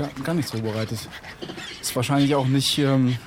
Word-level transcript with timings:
Gar, 0.00 0.08
gar 0.24 0.34
nichts 0.34 0.50
vorbereitet. 0.52 0.98
Ist 1.78 1.94
wahrscheinlich 1.94 2.34
auch 2.34 2.46
nicht, 2.46 2.78
ähm, 2.78 3.18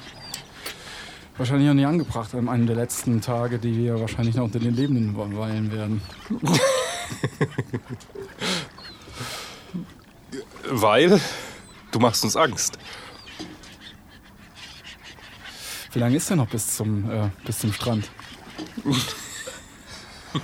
wahrscheinlich 1.37 1.69
auch 1.69 1.75
nicht 1.75 1.85
angebracht 1.85 2.33
an 2.33 2.49
einem 2.49 2.65
der 2.65 2.75
letzten 2.75 3.21
Tage, 3.21 3.59
die 3.59 3.77
wir 3.77 3.99
wahrscheinlich 3.99 4.33
noch 4.33 4.45
unter 4.45 4.57
den 4.57 4.73
Lebenden 4.73 5.15
weilen 5.15 5.71
werden. 5.71 6.01
Weil 10.67 11.21
du 11.91 11.99
machst 11.99 12.23
uns 12.23 12.35
Angst. 12.35 12.79
Wie 15.91 15.99
lange 15.99 16.15
ist 16.15 16.27
denn 16.27 16.37
noch 16.37 16.49
bis 16.49 16.75
zum, 16.75 17.07
äh, 17.07 17.29
bis 17.45 17.59
zum 17.59 17.71
Strand? 17.71 18.09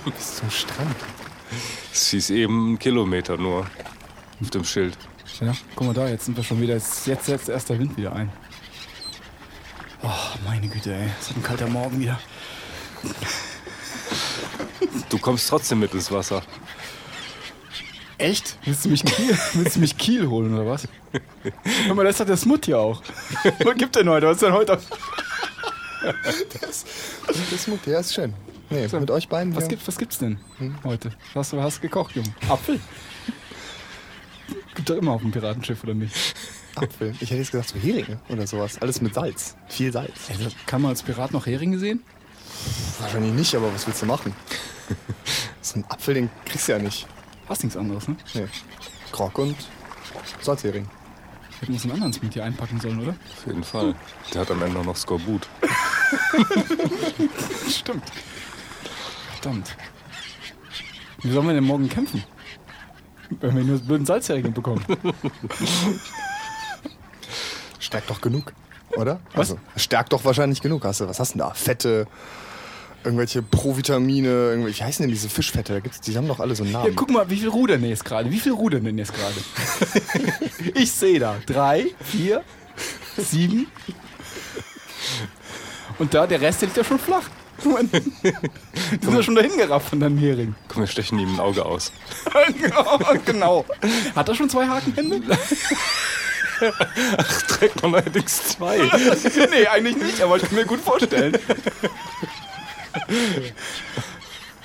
Bis 0.04 0.36
zum 0.36 0.48
Strand. 0.48 0.94
Es 1.92 2.10
hieß 2.10 2.30
eben 2.30 2.68
einen 2.68 2.78
Kilometer 2.78 3.36
nur 3.36 3.66
auf 4.40 4.50
dem 4.50 4.62
Schild. 4.62 4.96
Ja, 5.40 5.54
guck 5.74 5.86
mal 5.86 5.94
da, 5.94 6.08
jetzt 6.08 6.26
sind 6.26 6.36
wir 6.36 6.44
schon 6.44 6.60
wieder. 6.60 6.74
Jetzt, 6.74 7.06
jetzt 7.06 7.24
setzt 7.24 7.48
erst 7.48 7.70
der 7.70 7.78
Wind 7.78 7.96
wieder 7.96 8.12
ein. 8.14 8.30
Oh, 10.02 10.08
meine 10.44 10.68
Güte, 10.68 10.94
ey. 10.94 11.08
Es 11.18 11.30
ist 11.30 11.36
ein 11.36 11.42
kalter 11.42 11.66
Morgen 11.66 11.98
wieder. 11.98 12.18
Du 15.08 15.18
kommst 15.18 15.48
trotzdem 15.48 15.80
mit 15.80 15.94
ins 15.94 16.10
Wasser. 16.10 16.42
Echt? 18.18 18.58
Willst 18.64 18.84
du 18.84 18.90
mich 18.90 19.02
Kiel, 19.02 19.38
willst 19.54 19.76
du 19.76 19.80
mich 19.80 19.96
Kiel 19.96 20.28
holen 20.28 20.54
oder 20.54 20.66
was? 20.66 20.86
Guck 21.86 21.96
mal, 21.96 22.04
das 22.04 22.20
hat 22.20 22.28
der 22.28 22.36
Smut 22.36 22.66
hier 22.66 22.78
auch. 22.78 23.02
Was 23.64 23.74
gibt 23.76 23.96
denn 23.96 24.08
heute? 24.08 24.26
Was 24.26 24.34
ist 24.34 24.42
denn 24.42 24.52
heute? 24.52 24.78
Das, 26.60 26.84
das 27.50 27.66
Mut, 27.66 27.80
der 27.86 28.00
ist 28.00 28.14
schön. 28.14 28.34
Nee, 28.68 28.86
mit 28.88 29.10
euch 29.10 29.28
beiden. 29.28 29.56
Was, 29.56 29.64
ja. 29.64 29.70
gibt, 29.70 29.88
was 29.88 29.98
gibt's 29.98 30.18
denn 30.18 30.38
heute? 30.84 31.12
Was 31.34 31.52
hast 31.52 31.78
du 31.78 31.80
gekocht, 31.80 32.14
Junge? 32.14 32.32
Apfel? 32.48 32.78
Gibt 34.80 34.88
doch 34.88 34.96
immer 34.96 35.12
auf 35.12 35.20
dem 35.20 35.30
Piratenschiff, 35.30 35.84
oder 35.84 35.92
nicht? 35.92 36.34
Apfel. 36.74 37.10
Ich 37.20 37.28
hätte 37.28 37.36
jetzt 37.36 37.50
gesagt, 37.50 37.68
so 37.68 37.78
Heringe 37.78 38.18
oder 38.30 38.46
sowas. 38.46 38.80
Alles 38.80 39.02
mit 39.02 39.12
Salz. 39.12 39.54
Viel 39.68 39.92
Salz. 39.92 40.30
Also, 40.30 40.48
kann 40.64 40.80
man 40.80 40.92
als 40.92 41.02
Pirat 41.02 41.32
noch 41.32 41.44
Heringe 41.44 41.78
sehen? 41.78 42.02
Wahrscheinlich 42.98 43.34
nicht, 43.34 43.54
aber 43.54 43.74
was 43.74 43.86
willst 43.86 44.00
du 44.00 44.06
machen? 44.06 44.34
so 45.60 45.74
einen 45.74 45.84
Apfel, 45.90 46.14
den 46.14 46.30
kriegst 46.46 46.66
du 46.66 46.72
ja 46.72 46.78
nicht. 46.78 47.06
Hast 47.46 47.62
nichts 47.62 47.76
anderes, 47.76 48.08
ne? 48.08 48.16
Nee. 48.32 48.46
Krog 49.12 49.36
und 49.36 49.54
Salzhering. 50.40 50.88
Hätten 51.58 51.66
wir 51.66 51.74
uns 51.74 51.82
einen 51.82 51.92
anderen 51.92 52.14
Smoothie 52.14 52.40
einpacken 52.40 52.80
sollen, 52.80 53.00
oder? 53.00 53.14
Auf 53.36 53.46
jeden 53.46 53.64
Fall. 53.64 53.94
Der 54.32 54.40
hat 54.40 54.50
am 54.50 54.62
Ende 54.62 54.80
auch 54.80 54.84
noch 54.86 54.96
Skorbut. 54.96 55.46
Stimmt. 57.68 58.10
Verdammt. 59.32 59.76
Wie 61.22 61.32
sollen 61.32 61.48
wir 61.48 61.52
denn 61.52 61.64
morgen 61.64 61.90
kämpfen? 61.90 62.24
Wenn 63.40 63.56
wir 63.56 63.64
nur 63.64 63.78
das 63.78 63.86
blöden 63.86 64.06
Salzheringe 64.06 64.50
bekommen. 64.50 64.84
Stärkt 67.78 68.10
doch 68.10 68.20
genug, 68.20 68.52
oder? 68.96 69.20
Was? 69.30 69.50
Also, 69.50 69.58
stärkt 69.76 70.12
doch 70.12 70.24
wahrscheinlich 70.24 70.60
genug. 70.60 70.84
Hast 70.84 71.00
du, 71.00 71.08
was 71.08 71.20
hast 71.20 71.34
du 71.34 71.38
denn 71.38 71.46
da? 71.46 71.54
Fette, 71.54 72.06
irgendwelche 73.04 73.42
Provitamine, 73.42 74.28
irgendwelche, 74.28 74.80
wie 74.80 74.84
heißen 74.84 75.02
denn 75.02 75.10
diese 75.10 75.28
Fischfette? 75.28 75.74
Da 75.74 75.80
gibt's, 75.80 76.00
die 76.00 76.16
haben 76.16 76.28
doch 76.28 76.40
alle 76.40 76.54
so 76.54 76.64
einen 76.64 76.72
Namen. 76.72 76.86
Ja, 76.86 76.92
guck 76.94 77.10
mal, 77.10 77.28
wie 77.30 77.36
viel 77.36 77.48
rudern 77.48 77.84
jetzt 77.84 78.04
gerade? 78.04 78.30
Wie 78.30 78.40
viel 78.40 78.52
rudern 78.52 78.84
denn 78.84 78.98
jetzt 78.98 79.14
gerade? 79.14 79.34
ich 80.74 80.90
sehe 80.92 81.18
da. 81.18 81.36
Drei, 81.46 81.86
vier, 82.02 82.42
sieben. 83.16 83.66
Und 85.98 86.14
da, 86.14 86.26
der 86.26 86.40
Rest 86.40 86.62
der 86.62 86.68
liegt 86.68 86.76
ja 86.76 86.84
schon 86.84 86.98
flach. 86.98 87.28
Die 87.62 89.04
sind 89.04 89.14
ja 89.14 89.22
schon 89.22 89.34
dahin 89.34 89.56
gerafft 89.56 89.90
von 89.90 90.00
deinem 90.00 90.18
Hering. 90.18 90.54
Komm, 90.68 90.82
wir 90.82 90.86
stechen 90.86 91.18
ihm 91.18 91.34
ein 91.34 91.40
Auge 91.40 91.64
aus. 91.64 91.92
genau. 93.24 93.64
Hat 94.14 94.28
er 94.28 94.34
schon 94.34 94.48
zwei 94.48 94.66
Hakenhände? 94.66 95.20
Trägt 97.48 97.82
man 97.82 97.94
allerdings 97.94 98.48
zwei. 98.48 98.78
nee, 99.50 99.66
eigentlich 99.66 99.96
nicht, 99.96 100.20
aber 100.20 100.36
ich 100.36 100.42
kann 100.42 100.54
mir 100.54 100.66
gut 100.66 100.80
vorstellen. 100.80 101.36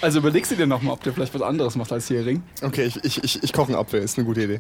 Also 0.01 0.19
überlegst 0.19 0.51
du 0.51 0.55
dir 0.55 0.67
nochmal, 0.67 0.93
ob 0.93 1.03
der 1.03 1.13
vielleicht 1.13 1.33
was 1.33 1.41
anderes 1.41 1.75
macht 1.75 1.91
als 1.91 2.09
Hering. 2.09 2.43
Okay, 2.61 2.85
ich, 2.85 3.03
ich, 3.03 3.23
ich, 3.23 3.43
ich 3.43 3.53
koche 3.53 3.69
einen 3.69 3.77
Apfel, 3.77 4.01
ist 4.01 4.17
eine 4.17 4.25
gute 4.25 4.43
Idee. 4.43 4.59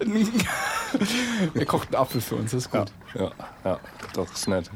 Er 1.53 1.65
kocht 1.65 1.89
einen 1.89 2.01
Apfel 2.01 2.21
für 2.21 2.35
uns, 2.35 2.51
das 2.51 2.65
ist 2.65 2.71
gut. 2.71 2.91
Ja, 3.13 3.31
ja, 3.63 3.79
doch, 4.13 4.31
ist 4.33 4.47
nett. 4.47 4.71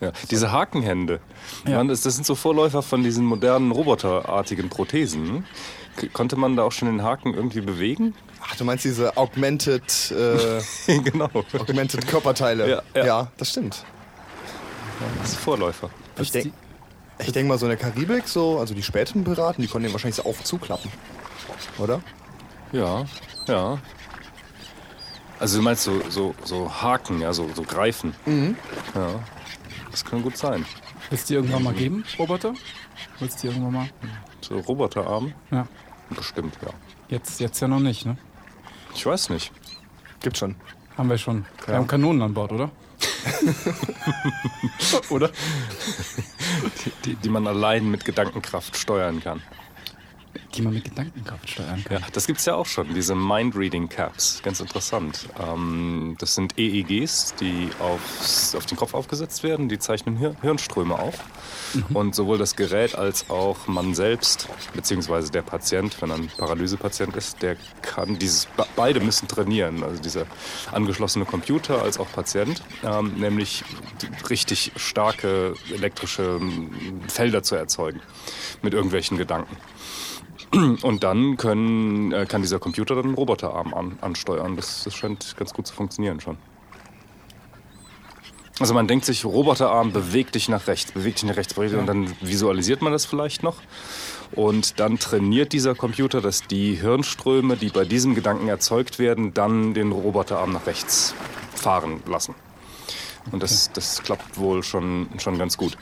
Ja. 0.00 0.12
Diese 0.30 0.52
Hakenhände, 0.52 1.20
Ja. 1.66 1.78
man, 1.78 1.88
das, 1.88 2.02
das 2.02 2.14
sind 2.14 2.26
so 2.26 2.34
Vorläufer 2.34 2.82
von 2.82 3.02
diesen 3.02 3.24
modernen 3.24 3.70
roboterartigen 3.70 4.68
Prothesen. 4.68 5.44
K 5.96 6.08
konnte 6.08 6.36
man 6.36 6.56
da 6.56 6.64
auch 6.64 6.72
schon 6.72 6.88
den 6.88 7.02
Haken 7.02 7.34
irgendwie 7.34 7.60
bewegen? 7.60 8.14
Ach, 8.42 8.56
du 8.56 8.64
meinst 8.64 8.84
diese 8.84 9.16
augmented, 9.16 10.10
äh, 10.10 10.98
genau. 11.04 11.30
augmented 11.58 12.06
Körperteile? 12.06 12.82
Ja, 12.94 13.04
ja. 13.04 13.32
das 13.36 13.50
stimmt. 13.50 13.84
Das 15.20 15.30
ist 15.30 15.38
Vorläufer. 15.38 15.90
Ich 16.20 16.30
denke 16.30 16.52
ich 17.18 17.30
denk 17.32 17.48
mal, 17.48 17.58
so 17.58 17.66
in 17.66 17.70
der 17.70 17.78
Karibik, 17.78 18.26
so, 18.26 18.58
also 18.58 18.74
die 18.74 18.82
späteren 18.82 19.22
Piraten, 19.22 19.62
die 19.62 19.68
konnten 19.68 19.84
den 19.84 19.92
wahrscheinlich 19.92 20.16
so 20.16 20.24
auf 20.24 20.38
und 20.38 20.46
zuklappen. 20.46 20.90
Oder? 21.78 22.00
Ja, 22.72 23.04
ja. 23.46 23.78
Also 25.38 25.58
du 25.58 25.62
meinst 25.62 25.84
so, 25.84 26.00
so, 26.08 26.34
so 26.42 26.70
Haken, 26.82 27.20
ja, 27.20 27.32
so, 27.32 27.48
so 27.54 27.62
Greifen. 27.62 28.14
Ja, 28.94 29.20
das 29.94 30.04
kann 30.04 30.22
gut 30.22 30.36
sein. 30.36 30.66
Wird 31.08 31.20
es 31.20 31.24
die 31.26 31.34
irgendwann 31.34 31.62
mal 31.62 31.72
geben, 31.72 32.04
Roboter? 32.18 32.52
Wird 33.20 33.30
es 33.30 33.36
die 33.36 33.46
irgendwann 33.46 33.72
mal? 33.72 33.88
So 34.40 34.58
Roboterarm? 34.58 35.32
Ja. 35.52 35.68
Bestimmt, 36.10 36.58
ja. 36.62 36.70
Jetzt, 37.08 37.38
jetzt 37.38 37.60
ja 37.60 37.68
noch 37.68 37.78
nicht, 37.78 38.04
ne? 38.04 38.16
Ich 38.92 39.06
weiß 39.06 39.30
nicht. 39.30 39.52
Gibt 40.20 40.36
schon. 40.36 40.56
Haben 40.98 41.10
wir 41.10 41.18
schon. 41.18 41.46
Wir 41.64 41.76
haben 41.76 41.86
Kanonen 41.86 42.22
an 42.22 42.34
Bord, 42.34 42.50
oder? 42.50 42.72
oder? 45.10 45.30
Die, 47.04 47.14
die 47.14 47.28
man 47.28 47.46
allein 47.46 47.88
mit 47.88 48.04
Gedankenkraft 48.04 48.76
steuern 48.76 49.20
kann. 49.20 49.42
Die 50.54 50.62
man 50.62 50.74
mit 50.74 50.84
Gedankenkraft 50.84 51.50
steuern 51.50 51.82
kann. 51.84 52.00
Ja, 52.00 52.06
das 52.12 52.26
gibt's 52.26 52.44
ja 52.44 52.54
auch 52.54 52.66
schon, 52.66 52.94
diese 52.94 53.14
Mind-Reading-Caps. 53.14 54.40
Ganz 54.42 54.60
interessant. 54.60 55.28
Ähm, 55.40 56.16
das 56.18 56.34
sind 56.34 56.58
EEGs, 56.58 57.34
die 57.40 57.70
aufs, 57.80 58.54
auf 58.54 58.66
den 58.66 58.76
Kopf 58.76 58.94
aufgesetzt 58.94 59.42
werden. 59.42 59.68
Die 59.68 59.78
zeichnen 59.78 60.16
Hir 60.16 60.36
Hirnströme 60.42 60.98
auf. 60.98 61.14
Und 61.92 62.14
sowohl 62.14 62.38
das 62.38 62.54
Gerät 62.54 62.94
als 62.94 63.28
auch 63.30 63.66
man 63.66 63.94
selbst, 63.96 64.48
beziehungsweise 64.74 65.32
der 65.32 65.42
Patient, 65.42 66.00
wenn 66.00 66.10
er 66.10 66.16
ein 66.16 66.28
Paralysepatient 66.38 67.16
ist, 67.16 67.42
der 67.42 67.56
kann 67.82 68.16
dieses, 68.18 68.46
be- 68.46 68.66
beide 68.76 69.00
müssen 69.00 69.26
trainieren. 69.26 69.82
Also 69.82 70.00
dieser 70.00 70.26
angeschlossene 70.70 71.24
Computer 71.24 71.82
als 71.82 71.98
auch 71.98 72.10
Patient, 72.12 72.62
ähm, 72.84 73.14
nämlich 73.16 73.64
richtig 74.30 74.70
starke 74.76 75.54
elektrische 75.72 76.40
Felder 77.08 77.42
zu 77.42 77.56
erzeugen 77.56 78.00
mit 78.62 78.72
irgendwelchen 78.72 79.18
Gedanken. 79.18 79.56
Und 80.82 81.02
dann 81.02 81.36
können, 81.36 82.12
äh, 82.12 82.26
kann 82.26 82.42
dieser 82.42 82.58
Computer 82.58 82.94
dann 82.94 83.06
einen 83.06 83.14
Roboterarm 83.14 83.74
an, 83.74 83.98
ansteuern. 84.00 84.56
Das, 84.56 84.84
das 84.84 84.94
scheint 84.94 85.36
ganz 85.36 85.52
gut 85.52 85.66
zu 85.66 85.74
funktionieren 85.74 86.20
schon. 86.20 86.36
Also 88.60 88.72
man 88.72 88.86
denkt 88.86 89.04
sich, 89.04 89.24
Roboterarm, 89.24 89.92
beweg 89.92 90.30
dich 90.30 90.48
nach 90.48 90.68
rechts, 90.68 90.92
beweg 90.92 91.16
dich 91.16 91.24
nach 91.24 91.36
rechts, 91.36 91.54
beweg 91.54 91.70
dich, 91.70 91.78
und 91.78 91.86
dann 91.86 92.14
visualisiert 92.20 92.82
man 92.82 92.92
das 92.92 93.04
vielleicht 93.04 93.42
noch. 93.42 93.56
Und 94.30 94.78
dann 94.78 95.00
trainiert 95.00 95.52
dieser 95.52 95.74
Computer, 95.74 96.20
dass 96.20 96.42
die 96.42 96.74
Hirnströme, 96.74 97.56
die 97.56 97.70
bei 97.70 97.84
diesem 97.84 98.14
Gedanken 98.14 98.46
erzeugt 98.46 99.00
werden, 99.00 99.34
dann 99.34 99.74
den 99.74 99.90
Roboterarm 99.90 100.52
nach 100.52 100.66
rechts 100.66 101.14
fahren 101.56 102.00
lassen. 102.06 102.36
Und 103.32 103.42
das, 103.42 103.70
das 103.72 104.02
klappt 104.02 104.38
wohl 104.38 104.62
schon, 104.62 105.08
schon 105.18 105.38
ganz 105.38 105.56
gut. 105.56 105.76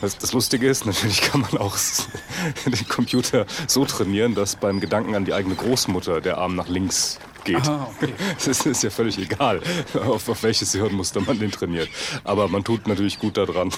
Das, 0.00 0.18
das 0.18 0.32
Lustige 0.32 0.68
ist, 0.68 0.86
natürlich 0.86 1.20
kann 1.22 1.42
man 1.42 1.58
auch 1.58 1.76
den 2.66 2.88
Computer 2.88 3.46
so 3.66 3.84
trainieren, 3.84 4.34
dass 4.34 4.56
beim 4.56 4.80
Gedanken 4.80 5.14
an 5.14 5.24
die 5.24 5.32
eigene 5.32 5.54
Großmutter 5.54 6.20
der 6.20 6.38
Arm 6.38 6.56
nach 6.56 6.68
links 6.68 7.18
geht. 7.44 7.66
Ah, 7.68 7.88
okay. 7.94 8.12
Es 8.38 8.46
ist, 8.46 8.66
ist 8.66 8.82
ja 8.82 8.90
völlig 8.90 9.18
egal, 9.18 9.62
auf, 9.94 10.28
auf 10.28 10.42
welches 10.42 10.72
Hirnmuster 10.72 11.20
man 11.20 11.38
den 11.38 11.50
trainiert. 11.50 11.88
Aber 12.24 12.48
man 12.48 12.64
tut 12.64 12.86
natürlich 12.88 13.18
gut 13.18 13.36
daran, 13.36 13.70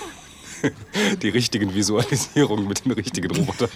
die 1.23 1.29
richtigen 1.29 1.75
Visualisierungen 1.75 2.67
mit 2.69 2.85
den 2.85 2.93
richtigen 2.93 3.31
Robotern 3.35 3.69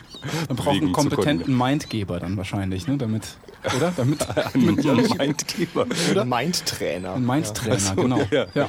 Man 0.49 0.57
braucht 0.57 0.77
einen 0.81 0.93
kompetenten 0.93 1.57
Mindgeber 1.57 2.21
dann 2.21 2.37
wahrscheinlich, 2.37 2.87
ne? 2.87 2.97
Damit, 2.97 3.37
oder? 3.77 3.93
Damit, 3.97 4.27
Einen 4.55 4.75
Mindgeber. 5.19 5.87
Oder? 6.11 6.25
Mindtrainer. 6.25 7.15
ein 7.15 7.25
Mindtrainer, 7.27 7.79
so, 7.79 7.95
genau. 7.95 8.19
ja. 8.31 8.47
Ja. 8.55 8.69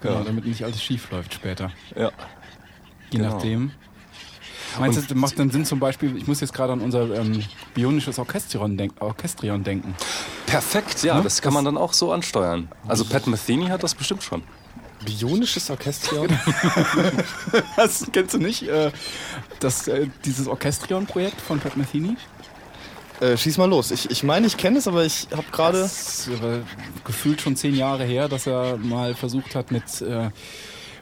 Genau, 0.00 0.14
Ja. 0.18 0.24
damit 0.24 0.46
nicht 0.46 0.64
alles 0.64 0.82
schief 0.82 1.10
läuft 1.10 1.34
später. 1.34 1.70
Ja. 1.96 2.10
Je 3.10 3.18
Genau. 3.18 3.30
nachdem. 3.34 3.70
Meinst 4.78 5.10
du, 5.10 5.14
macht 5.16 5.36
dann 5.36 5.50
Sinn 5.50 5.64
zum 5.64 5.80
Beispiel, 5.80 6.16
ich 6.16 6.28
muss 6.28 6.40
jetzt 6.40 6.52
gerade 6.54 6.72
an 6.72 6.80
unser 6.80 7.12
ähm, 7.18 7.42
bionisches 7.74 8.20
Orchestrion, 8.20 8.76
denk, 8.76 8.92
Orchestrion 9.00 9.64
denken. 9.64 9.96
Perfekt, 10.46 11.02
ja, 11.02 11.16
Ne? 11.16 11.22
das 11.24 11.42
kann 11.42 11.52
man 11.52 11.64
dann 11.64 11.76
auch 11.76 11.92
so 11.92 12.12
ansteuern. 12.12 12.68
Also 12.86 13.04
Pat 13.04 13.26
Metheny 13.26 13.66
hat 13.66 13.82
das 13.82 13.96
bestimmt 13.96 14.22
schon. 14.22 14.42
Bionisches 15.04 15.70
Orchestrion? 15.70 16.28
Das 17.76 18.06
kennst 18.12 18.34
du 18.34 18.38
nicht? 18.38 18.68
Äh, 18.68 18.90
das, 19.60 19.88
äh, 19.88 20.06
dieses 20.24 20.46
Orchestrion-Projekt 20.46 21.40
von 21.40 21.58
Pat 21.58 21.76
Metheny? 21.76 22.16
Äh, 23.20 23.36
schieß 23.36 23.58
mal 23.58 23.68
los. 23.68 23.90
Ich, 23.90 24.10
ich 24.10 24.22
meine, 24.22 24.46
ich 24.46 24.56
kenne 24.56 24.78
es, 24.78 24.88
aber 24.88 25.04
ich 25.04 25.28
habe 25.32 25.44
gerade. 25.52 25.82
Äh, 25.82 26.60
gefühlt 27.04 27.40
schon 27.40 27.56
zehn 27.56 27.74
Jahre 27.74 28.04
her, 28.04 28.28
dass 28.28 28.46
er 28.46 28.76
mal 28.78 29.14
versucht 29.14 29.54
hat, 29.54 29.70
mit 29.70 30.00
äh, 30.00 30.30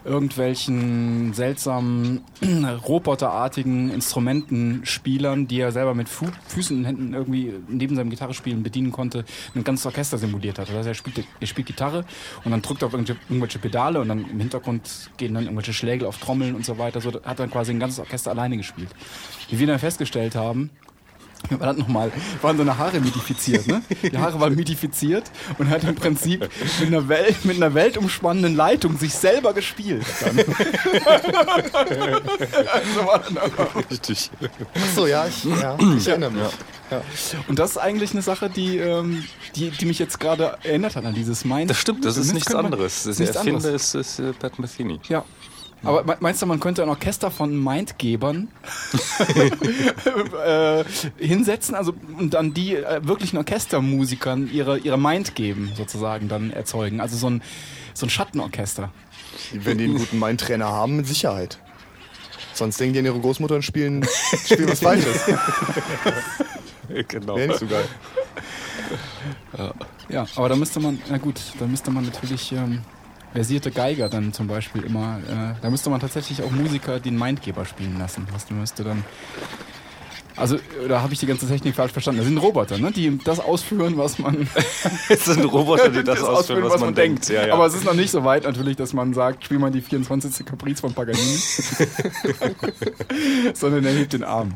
irgendwelchen 0.09 1.33
seltsamen, 1.33 2.21
roboterartigen 2.87 3.91
Instrumentenspielern, 3.91 5.47
die 5.47 5.59
er 5.59 5.71
selber 5.71 5.93
mit 5.93 6.09
Fu 6.09 6.25
Füßen 6.47 6.77
und 6.77 6.85
Händen 6.85 7.13
irgendwie 7.13 7.53
neben 7.67 7.95
seinem 7.95 8.09
Gitarrespielen 8.09 8.63
bedienen 8.63 8.91
konnte, 8.91 9.23
ein 9.55 9.63
ganzes 9.63 9.85
Orchester 9.85 10.17
simuliert 10.17 10.59
hat. 10.59 10.67
Das 10.69 10.75
heißt, 10.75 10.87
er 10.87 10.93
spielt, 10.95 11.23
er 11.39 11.47
spielt 11.47 11.67
Gitarre 11.67 12.03
und 12.43 12.51
dann 12.51 12.61
drückt 12.61 12.81
er 12.81 12.87
auf 12.87 12.93
irgendwelche, 12.93 13.21
irgendwelche 13.29 13.59
Pedale 13.59 14.01
und 14.01 14.09
dann 14.09 14.29
im 14.29 14.39
Hintergrund 14.39 15.11
gehen 15.17 15.35
dann 15.35 15.43
irgendwelche 15.43 15.73
Schläge 15.73 16.07
auf 16.07 16.17
Trommeln 16.17 16.55
und 16.55 16.65
so 16.65 16.77
weiter. 16.77 16.99
So 16.99 17.13
hat 17.23 17.39
dann 17.39 17.51
quasi 17.51 17.71
ein 17.71 17.79
ganzes 17.79 17.99
Orchester 17.99 18.31
alleine 18.31 18.57
gespielt. 18.57 18.89
Wie 19.49 19.59
wir 19.59 19.67
dann 19.67 19.79
festgestellt 19.79 20.35
haben, 20.35 20.71
war 21.59 21.67
das 21.67 21.77
nochmal, 21.77 22.11
waren 22.41 22.57
seine 22.57 22.77
Haare 22.77 22.99
mitifiziert, 22.99 23.67
ne? 23.67 23.81
Die 24.03 24.17
Haare 24.17 24.39
waren 24.39 24.55
mitifiziert 24.55 25.23
und 25.57 25.69
hat 25.69 25.83
im 25.83 25.95
Prinzip 25.95 26.49
mit 26.79 26.87
einer, 26.87 27.07
Welt, 27.09 27.43
mit 27.45 27.57
einer 27.57 27.73
weltumspannenden 27.73 28.55
Leitung 28.55 28.97
sich 28.97 29.13
selber 29.13 29.53
gespielt. 29.53 30.05
Dann. 30.21 30.37
war 33.05 33.19
dann 33.19 33.37
auch- 33.37 33.89
Richtig. 33.91 34.29
Achso, 34.75 35.07
ja, 35.07 35.25
ich, 35.27 35.43
ja, 35.43 35.77
ich 35.97 36.07
erinnere 36.07 36.31
mich. 36.31 36.43
Ja. 36.91 37.01
und 37.47 37.59
das 37.59 37.71
ist 37.71 37.77
eigentlich 37.77 38.11
eine 38.13 38.21
Sache, 38.21 38.49
die, 38.49 38.77
ähm, 38.77 39.23
die, 39.55 39.69
die 39.69 39.85
mich 39.85 39.99
jetzt 39.99 40.19
gerade 40.19 40.57
erinnert 40.63 40.95
hat 40.95 41.05
an 41.05 41.13
dieses 41.13 41.45
Mind. 41.45 41.69
Das 41.69 41.77
stimmt, 41.77 42.03
das 42.05 42.17
ist 42.17 42.33
nichts 42.33 42.47
könnte 42.47 42.63
man- 42.63 42.73
anderes. 42.73 43.03
Das 43.03 43.19
nichts 43.19 43.35
Erfinder 43.35 43.57
anderes. 43.57 43.93
ist, 43.95 44.17
ist 44.17 44.19
äh, 44.19 44.33
Pat 44.33 44.57
Metheny. 44.59 44.99
Ja. 45.07 45.23
Aber 45.83 46.03
me- 46.03 46.17
meinst 46.19 46.41
du, 46.41 46.45
man 46.45 46.59
könnte 46.59 46.83
ein 46.83 46.89
Orchester 46.89 47.31
von 47.31 47.61
Mindgebern 47.63 48.49
äh, 50.45 50.83
hinsetzen, 51.17 51.75
also 51.75 51.93
und 52.17 52.33
dann 52.33 52.53
die 52.53 52.75
äh, 52.75 52.99
wirklichen 53.07 53.37
Orchestermusikern 53.37 54.49
ihre, 54.51 54.77
ihre 54.79 54.97
Mind 54.99 55.35
geben, 55.35 55.71
sozusagen 55.75 56.27
dann 56.27 56.51
erzeugen? 56.51 56.99
Also 57.01 57.15
so 57.17 57.29
ein, 57.29 57.41
so 57.93 58.05
ein 58.05 58.09
Schattenorchester. 58.09 58.91
Wenn 59.53 59.77
die 59.77 59.85
einen 59.85 59.97
guten 59.97 60.19
Mindtrainer 60.19 60.67
haben, 60.67 60.97
mit 60.97 61.07
Sicherheit. 61.07 61.59
Sonst 62.53 62.79
denken 62.79 62.93
die 62.93 62.99
an 62.99 63.05
ihre 63.05 63.19
Großmutter 63.19 63.55
und 63.55 63.63
spielen, 63.63 64.05
spielen 64.45 64.69
was 64.69 64.79
Falsches. 64.81 65.21
Genau. 67.07 67.35
Wäre 67.35 67.49
nicht 67.49 67.59
so 67.59 67.67
geil. 67.67 67.85
Ja, 70.09 70.25
aber 70.35 70.49
da 70.49 70.55
müsste 70.55 70.79
man, 70.79 70.99
na 71.07 71.19
gut, 71.19 71.39
da 71.59 71.67
müsste 71.67 71.91
man 71.91 72.03
natürlich 72.05 72.51
ähm, 72.51 72.81
versierte 73.33 73.71
Geiger 73.71 74.09
dann 74.09 74.33
zum 74.33 74.47
Beispiel 74.47 74.83
immer, 74.83 75.19
äh, 75.27 75.53
da 75.61 75.69
müsste 75.69 75.89
man 75.89 75.99
tatsächlich 75.99 76.43
auch 76.43 76.51
Musiker 76.51 76.99
den 76.99 77.17
Mindgeber 77.17 77.65
spielen 77.65 77.97
lassen. 77.99 78.27
Das 78.33 78.49
müsste 78.49 78.83
dann, 78.83 79.03
also 80.35 80.57
da 80.87 81.01
habe 81.01 81.13
ich 81.13 81.19
die 81.19 81.25
ganze 81.25 81.47
Technik 81.47 81.75
falsch 81.75 81.91
verstanden. 81.91 82.19
Das 82.19 82.27
sind 82.27 82.37
Roboter, 82.37 82.77
ne, 82.77 82.91
die 82.91 83.17
das 83.23 83.39
ausführen, 83.39 83.97
was 83.97 84.19
man 84.19 84.47
Es 85.09 85.25
sind 85.25 85.43
Roboter, 85.43 85.89
die 85.89 86.03
das, 86.03 86.23
ausführen, 86.23 86.63
was, 86.63 86.81
man 86.81 86.95
denkt. 86.95 87.29
Ja, 87.29 87.45
ja. 87.45 87.53
Aber 87.53 87.65
es 87.65 87.75
ist 87.75 87.85
noch 87.85 87.93
nicht 87.93 88.09
so 88.09 88.23
weit 88.23 88.45
natürlich, 88.45 88.77
dass 88.77 88.93
man 88.93 89.13
sagt, 89.13 89.43
spiel 89.43 89.59
mal 89.59 89.71
die 89.71 89.81
24. 89.81 90.45
Caprice 90.45 90.79
von 90.79 90.93
Paganini. 90.93 91.23
Sondern 93.53 93.85
er 93.85 93.93
hebt 93.93 94.13
den 94.13 94.23
Arm. 94.23 94.55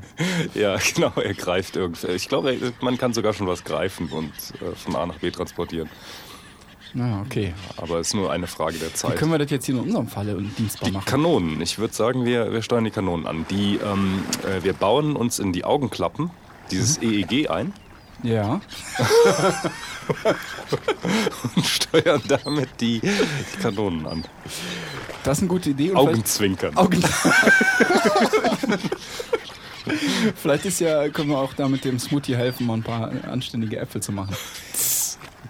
ja, 0.55 0.77
genau, 0.95 1.11
er 1.15 1.33
greift 1.33 1.75
irgendwie. 1.75 2.07
Ich 2.07 2.27
glaube, 2.27 2.57
man 2.81 2.97
kann 2.97 3.13
sogar 3.13 3.33
schon 3.33 3.47
was 3.47 3.63
greifen 3.63 4.09
und 4.09 4.31
äh, 4.61 4.75
von 4.75 4.95
A 4.95 5.05
nach 5.05 5.19
B 5.19 5.31
transportieren. 5.31 5.89
Na, 6.95 7.22
okay. 7.25 7.54
Aber 7.78 8.00
es 8.00 8.07
ist 8.07 8.13
nur 8.13 8.31
eine 8.31 8.45
Frage 8.45 8.78
der 8.78 8.90
Wie 8.90 8.94
Zeit. 8.94 9.16
können 9.16 9.31
wir 9.31 9.40
das 9.40 9.50
jetzt 9.50 9.66
hier 9.66 9.74
in 9.75 9.81
unserem 9.81 10.07
Falle 10.07 10.40
dienstbar 10.57 10.90
Die 10.90 10.94
machen? 10.94 11.06
Kanonen. 11.06 11.60
Ich 11.62 11.80
würde 11.80 11.94
sagen, 11.94 12.24
wir, 12.25 12.51
wir 12.51 12.62
steuern 12.62 12.84
die 12.84 12.92
Kanonen 12.92 13.25
an. 13.25 13.45
Die, 13.50 13.80
ähm, 13.84 14.24
äh, 14.48 14.63
wir 14.63 14.74
bauen 14.74 15.16
uns 15.16 15.40
in 15.40 15.54
die 15.54 15.66
Augenklappen 15.66 16.30
dieses 16.69 17.01
EEG 17.01 17.50
ein 17.50 17.74
Ja. 18.22 18.62
und 21.56 21.66
steuern 21.66 22.22
damit 22.28 22.69
die, 22.80 23.00
die 23.01 23.57
Kanonen 23.62 24.06
an. 24.06 24.24
Das 25.24 25.40
ist 25.40 25.44
eine 25.44 25.48
gute 25.50 25.72
Idee. 25.72 25.90
Und 25.92 25.98
Augenzwinkern. 25.98 26.78
Augen. 26.78 27.01
Vielleicht 30.36 30.66
ist 30.66 30.80
ja, 30.80 31.10
können 31.10 31.30
wir 31.30 31.38
auch 31.38 31.54
da 31.54 31.68
mit 31.68 31.84
dem 31.86 32.00
Smoothie 32.00 32.36
helfen, 32.36 32.66
mal 32.68 32.75
ein 32.75 32.84
paar 32.84 33.12
anständige 33.30 33.78
Äpfel 33.80 34.01
zu 34.01 34.12
machen. 34.12 34.36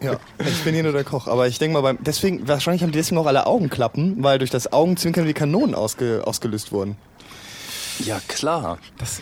Ja, 0.03 0.19
ich 0.39 0.63
bin 0.63 0.73
hier 0.73 0.83
nur 0.83 0.91
der 0.91 1.03
Koch. 1.03 1.27
Aber 1.27 1.47
ich 1.47 1.57
denke 1.59 1.73
mal, 1.73 1.81
beim, 1.81 1.97
deswegen, 2.01 2.47
wahrscheinlich 2.47 2.83
haben 2.83 2.91
die 2.91 2.97
deswegen 2.99 3.17
auch 3.19 3.25
alle 3.25 3.45
Augenklappen, 3.47 4.21
weil 4.23 4.37
durch 4.37 4.51
das 4.51 4.71
Augenzwinkern 4.73 5.25
die 5.25 5.33
Kanonen 5.33 5.73
ausge, 5.75 6.23
ausgelöst 6.25 6.71
wurden. 6.71 6.97
Ja, 7.99 8.19
klar. 8.27 8.79
Das, 8.97 9.21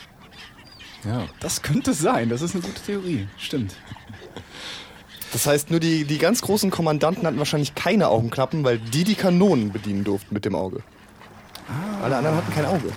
Ja. 1.06 1.26
das 1.40 1.62
könnte 1.62 1.94
sein. 1.94 2.30
Das 2.30 2.42
ist 2.42 2.56
eine 2.56 2.64
gute 2.64 2.82
Theorie. 2.82 3.28
Stimmt. 3.38 3.76
Das 5.34 5.46
heißt, 5.46 5.72
nur 5.72 5.80
die, 5.80 6.04
die 6.06 6.18
ganz 6.18 6.42
großen 6.42 6.72
Kommandanten 6.72 7.26
hatten 7.26 7.38
wahrscheinlich 7.38 7.74
keine 7.76 8.10
Augenklappen, 8.10 8.64
weil 8.64 8.80
die 8.80 9.04
die 9.04 9.16
Kanonen 9.16 9.72
bedienen 9.72 10.04
durften 10.04 10.34
mit 10.34 10.44
dem 10.46 10.56
Auge. 10.56 10.84
Alle 12.04 12.18
anderen 12.18 12.36
hatten 12.38 12.54
kein 12.54 12.66
Auge. 12.66 12.92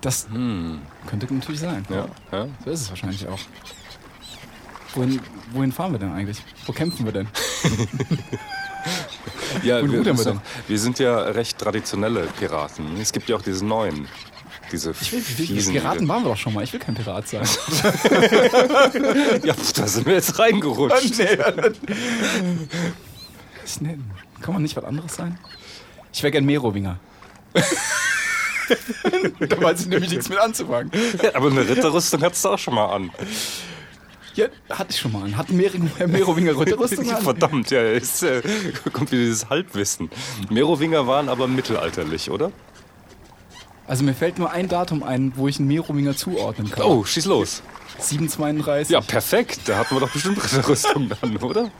Das 0.00 0.26
könnte 1.06 1.34
natürlich 1.34 1.60
sein. 1.60 1.84
Ja, 1.90 2.06
ja. 2.32 2.46
So 2.64 2.70
ist 2.70 2.80
es 2.82 2.88
wahrscheinlich 2.90 3.26
auch. 3.28 3.38
Wohin, 4.94 5.20
wohin 5.52 5.72
fahren 5.72 5.92
wir 5.92 5.98
denn 5.98 6.12
eigentlich? 6.12 6.38
Wo 6.66 6.72
kämpfen 6.72 7.04
wir 7.04 7.12
denn? 7.12 7.28
ja 9.64 9.82
wir, 9.82 10.04
wir 10.04 10.14
denn? 10.14 10.40
wir 10.68 10.78
sind 10.78 10.98
ja 11.00 11.18
recht 11.18 11.58
traditionelle 11.58 12.28
Piraten. 12.38 12.96
Es 13.00 13.12
gibt 13.12 13.28
ja 13.28 13.36
auch 13.36 13.42
diese 13.42 13.64
neuen. 13.64 14.06
Diese 14.72 14.92
Ich 14.92 15.12
will, 15.12 15.20
fiesen. 15.20 15.74
Piraten 15.74 16.08
waren 16.08 16.24
wir 16.24 16.30
doch 16.30 16.36
schon 16.36 16.54
mal. 16.54 16.64
Ich 16.64 16.72
will 16.72 16.80
kein 16.80 16.94
Pirat 16.94 17.28
sein. 17.28 17.42
Ja, 19.44 19.54
da 19.76 19.86
sind 19.86 20.06
wir 20.06 20.14
jetzt 20.14 20.38
reingerutscht. 20.38 21.04
Ich, 21.04 21.18
nee, 23.80 23.98
kann 24.40 24.54
man 24.54 24.62
nicht 24.62 24.76
was 24.76 24.84
anderes 24.84 25.14
sein? 25.14 25.38
Ich 26.12 26.22
wäre 26.22 26.30
gern 26.30 26.44
Merowinger. 26.44 26.98
da 29.40 29.62
weiß 29.62 29.80
ich 29.82 29.86
nämlich 29.88 30.10
nichts 30.10 30.28
mit 30.28 30.38
anzufangen. 30.38 30.90
Aber 31.34 31.50
eine 31.50 31.68
Ritterrüstung 31.68 32.22
hattest 32.22 32.44
du 32.44 32.50
auch 32.50 32.58
schon 32.58 32.74
mal 32.74 32.86
an. 32.86 33.10
Ja, 34.34 34.46
hatte 34.70 34.90
ich 34.90 34.98
schon 34.98 35.12
mal 35.12 35.22
an. 35.24 35.36
Hat 35.36 35.50
Merowinger, 35.50 36.06
Merowinger 36.08 36.58
Ritterrüstung 36.58 37.08
an? 37.10 37.22
Verdammt, 37.22 37.70
ja, 37.70 37.82
ist, 37.82 38.22
äh, 38.22 38.42
kommt 38.92 39.12
wieder 39.12 39.22
dieses 39.22 39.48
Halbwissen. 39.48 40.10
Merowinger 40.50 41.06
waren 41.06 41.28
aber 41.28 41.46
mittelalterlich, 41.46 42.30
oder? 42.30 42.50
Also 43.86 44.02
mir 44.02 44.14
fällt 44.14 44.38
nur 44.38 44.50
ein 44.50 44.68
Datum 44.68 45.02
ein, 45.02 45.32
wo 45.36 45.46
ich 45.46 45.58
einen 45.58 45.68
Merowinger 45.68 46.16
zuordnen 46.16 46.70
kann. 46.70 46.84
Oh, 46.84 47.04
schieß 47.04 47.26
los. 47.26 47.62
732. 47.98 48.92
Ja, 48.92 49.00
perfekt. 49.00 49.60
Da 49.66 49.78
hatten 49.78 49.94
wir 49.94 50.00
doch 50.00 50.10
bestimmt 50.10 50.42
Ritterrüstung 50.42 51.10
dann, 51.20 51.36
oder? 51.36 51.70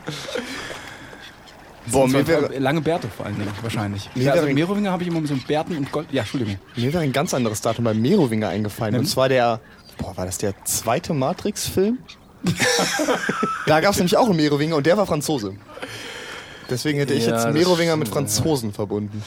Boah, 1.87 2.07
mir 2.09 2.27
wäre, 2.27 2.59
Lange 2.59 2.81
Bärte 2.81 3.09
vor 3.09 3.27
allen 3.27 3.37
Dingen, 3.37 3.51
wahrscheinlich. 3.63 4.09
Mir 4.15 4.25
ja, 4.25 4.33
also 4.33 4.47
Merowinger 4.47 4.91
habe 4.91 5.03
ich 5.03 5.09
immer 5.09 5.21
mit 5.21 5.29
so 5.29 5.35
einem 5.35 5.43
Bärten 5.43 5.77
und 5.77 5.91
Gold... 5.93 6.07
Ja, 6.13 6.23
Entschuldigung. 6.23 6.59
mir 6.77 6.93
wäre 6.93 7.03
ein 7.03 7.13
ganz 7.13 7.35
anderes 7.35 7.61
Datum 7.61 7.85
beim 7.85 8.01
Merowinger 8.01 8.49
eingefallen. 8.49 8.95
Und 8.95 9.03
Nimm. 9.03 9.11
zwar 9.11 9.29
der, 9.29 9.61
boah, 9.99 10.17
war 10.17 10.25
das 10.25 10.39
der 10.39 10.55
zweite 10.65 11.13
Matrix-Film? 11.15 11.99
da 13.67 13.81
gab 13.81 13.93
es 13.93 13.97
nämlich 13.99 14.17
auch 14.17 14.27
einen 14.29 14.37
Merowinger 14.37 14.77
und 14.77 14.87
der 14.87 14.97
war 14.97 15.07
Franzose. 15.07 15.55
Deswegen 16.71 16.99
hätte 16.99 17.15
ich 17.15 17.27
Ja, 17.27 17.33
jetzt 17.45 17.53
Merowinger 17.55 17.97
mit 17.97 18.09
Franzosen 18.09 18.73
verbunden. 18.73 19.23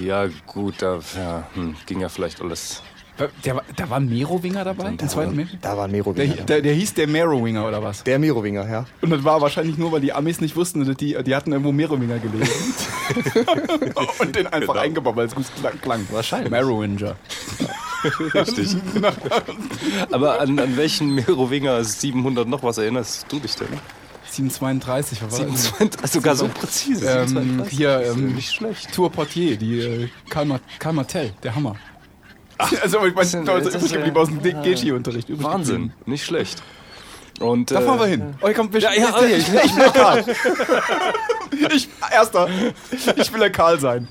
Ja, 0.00 0.26
gut, 0.46 0.74
da 0.82 0.98
ja, 1.16 1.46
hm, 1.54 1.76
ging 1.86 2.00
ja 2.00 2.08
vielleicht 2.08 2.40
alles. 2.40 2.82
Der, 3.44 3.54
war- 3.54 3.62
da 3.76 3.88
war 3.88 3.98
ein 3.98 4.10
Merowinger 4.10 4.62
dabei? 4.62 4.88
Im 4.88 5.08
zweiten 5.08 5.34
Mer 5.34 5.46
Da 5.62 5.74
war 5.76 5.84
ein 5.86 5.90
der, 5.92 5.98
Merowinger. 6.00 6.34
hi- 6.34 6.44
der, 6.44 6.60
der 6.60 6.74
hieß 6.74 6.92
der 6.94 7.06
Merowinger 7.06 7.66
oder 7.66 7.82
was? 7.82 8.04
Der 8.04 8.18
Merowinger, 8.18 8.68
ja. 8.68 8.84
Und 9.00 9.08
das 9.10 9.24
war 9.24 9.40
wahrscheinlich 9.40 9.78
nur, 9.78 9.90
weil 9.92 10.00
die 10.02 10.12
Amis 10.12 10.40
nicht 10.42 10.54
wussten, 10.54 10.84
dass 10.84 10.96
die, 10.98 11.16
die 11.24 11.34
hatten 11.34 11.52
irgendwo 11.52 11.72
Merowinger 11.72 12.18
gelesen. 12.18 12.52
und 14.18 14.36
den 14.36 14.46
einfach 14.48 14.74
Genau. 14.74 14.84
eingebaut, 14.84 15.16
weil 15.16 15.26
es 15.28 15.34
gut 15.34 15.46
klang. 15.60 15.80
klang. 15.80 16.06
Wahrscheinlich. 16.10 16.50
Merowinger. 16.50 17.16
Richtig. 18.34 18.76
Aber 20.10 20.40
an, 20.40 20.58
an 20.58 20.76
welchen 20.76 21.14
Merowinger 21.14 21.82
700 21.84 22.48
noch 22.48 22.62
was 22.62 22.78
erinnerst 22.78 23.26
du 23.30 23.38
dich 23.40 23.54
denn? 23.56 23.68
732, 24.30 25.22
was 25.22 25.38
war 25.38 25.46
das? 25.46 25.64
27, 25.64 26.10
sogar 26.12 26.36
so 26.36 26.48
präzise. 26.48 27.06
Ähm, 27.06 27.28
732. 27.28 27.78
hier, 27.78 28.00
ähm, 28.12 28.34
nicht 28.34 28.52
schlecht. 28.52 28.92
Tour 28.94 29.10
Portier, 29.10 29.56
die 29.56 29.80
äh, 29.80 30.08
Karl, 30.28 30.46
Ma 30.46 30.60
Karl 30.78 30.92
Martell, 30.94 31.32
der 31.42 31.54
Hammer. 31.54 31.76
also 32.82 33.04
ich 33.06 33.14
weiß, 33.14 33.32
das 33.32 33.44
da 33.44 33.58
ist 33.58 33.66
ist 33.66 33.74
übrig 33.76 33.90
ja- 33.92 33.96
geblieben 33.98 34.16
aus 34.16 34.28
dem 34.28 34.62
Geschi-Unterricht. 34.62 35.28
übrig 35.28 35.44
Wahnsinn, 35.46 35.92
nicht 36.06 36.24
schlecht. 36.24 36.62
Und, 37.40 37.70
Da 37.70 37.80
äh, 37.80 37.82
fahren 37.82 37.98
wir 38.00 38.06
hin. 38.06 38.34
Oh, 38.40 38.48
komm, 38.54 38.72
wir 38.72 38.80
Ja, 38.80 38.92
ja, 38.94 39.22
ich, 39.24 39.36
ich, 39.36 39.48
ich, 39.54 39.76
will 39.76 39.82
der 39.82 39.90
Karl. 39.92 40.24
ich, 41.74 41.88
erster. 42.12 42.48
Ich 43.16 43.32
will 43.32 43.40
der 43.40 43.50
Karl 43.52 43.78
sein. 43.80 44.08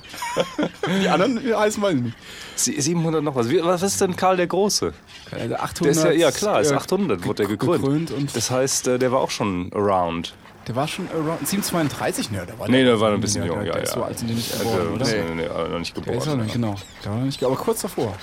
Die 1.01 1.07
anderen 1.09 1.39
heißen 1.57 1.81
weiß 1.81 1.95
ich 1.95 2.01
nicht. 2.01 2.17
Sie- 2.55 2.79
700 2.79 3.23
noch 3.23 3.35
was. 3.35 3.49
Wie, 3.49 3.63
was 3.63 3.81
ist 3.81 3.99
denn 3.99 4.15
Karl 4.15 4.37
der 4.37 4.47
Große? 4.47 4.93
Also 5.31 5.55
800, 5.55 5.81
Der 5.83 5.91
ist 5.91 6.03
ja, 6.03 6.11
ja 6.11 6.31
klar, 6.31 6.61
ist 6.61 6.71
äh, 6.71 6.75
800 6.75 7.25
wurde 7.25 7.43
er 7.43 7.47
ge- 7.47 7.57
gekrönt. 7.57 7.81
gekrönt 7.83 8.11
und- 8.11 8.35
das 8.35 8.51
heißt, 8.51 8.87
äh, 8.87 8.99
der 8.99 9.11
war 9.11 9.19
auch 9.21 9.31
schon 9.31 9.71
around. 9.73 10.33
Der 10.67 10.75
war 10.75 10.87
schon 10.87 11.07
around 11.11 11.47
732? 11.47 12.31
Ne, 12.31 12.45
der 12.47 12.57
war 12.57 12.67
Nee, 12.69 12.83
der 12.83 12.99
war 12.99 13.11
ein 13.11 13.19
bisschen 13.21 13.41
der, 13.43 13.47
jung, 13.51 13.57
der, 13.59 13.67
ja, 13.67 13.73
der 13.73 13.83
ist 13.83 13.89
ja. 13.89 13.95
so 13.95 14.03
alt 14.03 14.17
sind 14.17 14.27
die 14.29 14.33
nicht 14.35 14.51
geboren, 14.57 14.93
oder? 14.95 15.05
nee, 15.05 15.13
nee, 15.13 15.35
nee, 15.35 15.47
noch 15.71 15.79
nicht 15.79 15.95
Der 15.95 16.01
ist 16.03 16.21
geboren. 16.23 16.37
noch 16.37 16.43
nicht, 16.43 16.53
genau. 16.53 16.75
Der 17.03 17.11
war 17.11 17.17
noch 17.19 17.25
nicht, 17.25 17.43
aber 17.43 17.55
kurz 17.55 17.81
davor. 17.81 18.13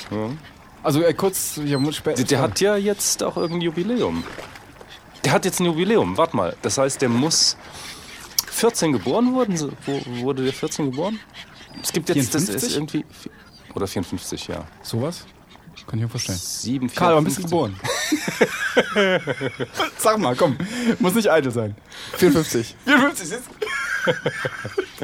Also 0.83 1.03
äh, 1.03 1.15
kurz, 1.15 1.61
ja, 1.65 1.79
mu- 1.79 1.91
spä- 1.91 2.15
Der, 2.17 2.25
der 2.25 2.41
hat 2.41 2.61
ja 2.61 2.77
jetzt 2.77 3.23
auch 3.23 3.37
irgendein 3.37 3.61
Jubiläum. 3.63 4.25
Der 5.25 5.33
hat 5.33 5.45
jetzt 5.45 5.61
ein 5.61 5.67
Jubiläum, 5.67 6.17
warte 6.17 6.37
mal. 6.37 6.57
Das 6.63 6.79
heißt, 6.79 7.01
der 7.01 7.09
muss 7.09 7.57
14 8.51 8.93
geboren 8.93 9.35
worden? 9.35 9.73
Wo, 9.87 10.01
wurde 10.21 10.45
der 10.45 10.53
14 10.53 10.91
geboren? 10.91 11.19
Es 11.83 11.93
gibt 11.93 12.09
jetzt, 12.09 12.35
das 12.35 12.45
54? 12.45 12.71
ist 12.71 12.77
irgendwie, 12.77 13.05
oder 13.75 13.87
54, 13.87 14.49
ja. 14.49 14.65
Sowas? 14.83 15.25
Kann 15.87 15.99
ich 15.99 16.05
mir 16.05 16.11
vorstellen. 16.11 16.39
7, 16.39 16.95
Karl, 16.95 17.17
wann 17.17 17.25
bist 17.25 17.39
du 17.39 17.43
geboren? 17.43 17.75
Sag 19.99 20.19
mal, 20.19 20.37
komm. 20.37 20.57
Muss 20.99 21.15
nicht 21.15 21.31
eitel 21.31 21.51
sein. 21.51 21.75
54. 22.17 22.77
54 22.85 23.33
ist. 23.33 23.43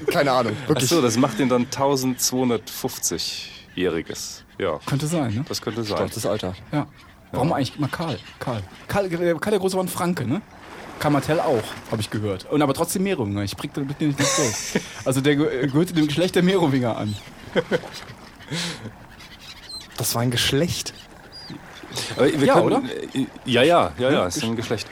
Keine 0.13 0.33
Ahnung. 0.33 0.55
Wirklich. 0.67 0.91
Achso, 0.91 1.01
das 1.03 1.17
macht 1.17 1.39
ihn 1.41 1.49
dann 1.49 1.67
1250-jähriges. 1.67 4.43
Ja, 4.59 4.79
Könnte 4.87 5.07
sein, 5.07 5.35
ne? 5.35 5.45
das 5.49 5.63
könnte 5.63 5.85
sein. 5.85 5.97
Stolzes 5.97 6.27
Alter. 6.27 6.55
Ja. 6.73 6.87
Warum 7.33 7.53
eigentlich 7.53 7.77
immer 7.77 7.89
Karl? 7.89 8.19
Karl. 8.39 8.63
Karl, 8.87 9.07
äh, 9.13 9.35
Karl 9.39 9.51
der 9.51 9.59
Große 9.61 9.77
war 9.77 9.85
ein 9.85 9.89
Franke, 9.89 10.27
ne? 10.27 10.41
Karl 10.99 11.13
Martell 11.13 11.39
auch, 11.41 11.63
habe 11.93 12.01
ich 12.01 12.11
gehört. 12.11 12.47
Und 12.51 12.61
aber 12.63 12.75
trotzdem 12.75 13.05
Merowinger. 13.05 13.43
Ich 13.45 13.57
prick 13.57 13.73
da 13.75 13.83
bitte 13.83 14.05
nicht 14.05 14.19
das 14.19 14.37
durch. 14.37 14.83
Also 15.05 15.21
der 15.21 15.37
ge- 15.37 15.67
gehörte 15.69 15.93
dem 15.95 16.07
Geschlecht 16.09 16.35
der 16.35 16.43
Merowinger 16.43 16.97
an. 16.97 17.15
Das 19.97 20.15
war 20.15 20.23
ein 20.23 20.31
Geschlecht. 20.31 20.95
Ja, 22.45 22.55
können, 22.55 22.67
oder? 22.67 22.83
äh, 23.15 23.27
Ja, 23.45 23.63
ja, 23.63 23.93
ja, 23.99 24.11
ja, 24.11 24.27
ist 24.27 24.43
ein 24.43 24.57
Geschlecht. 24.57 24.87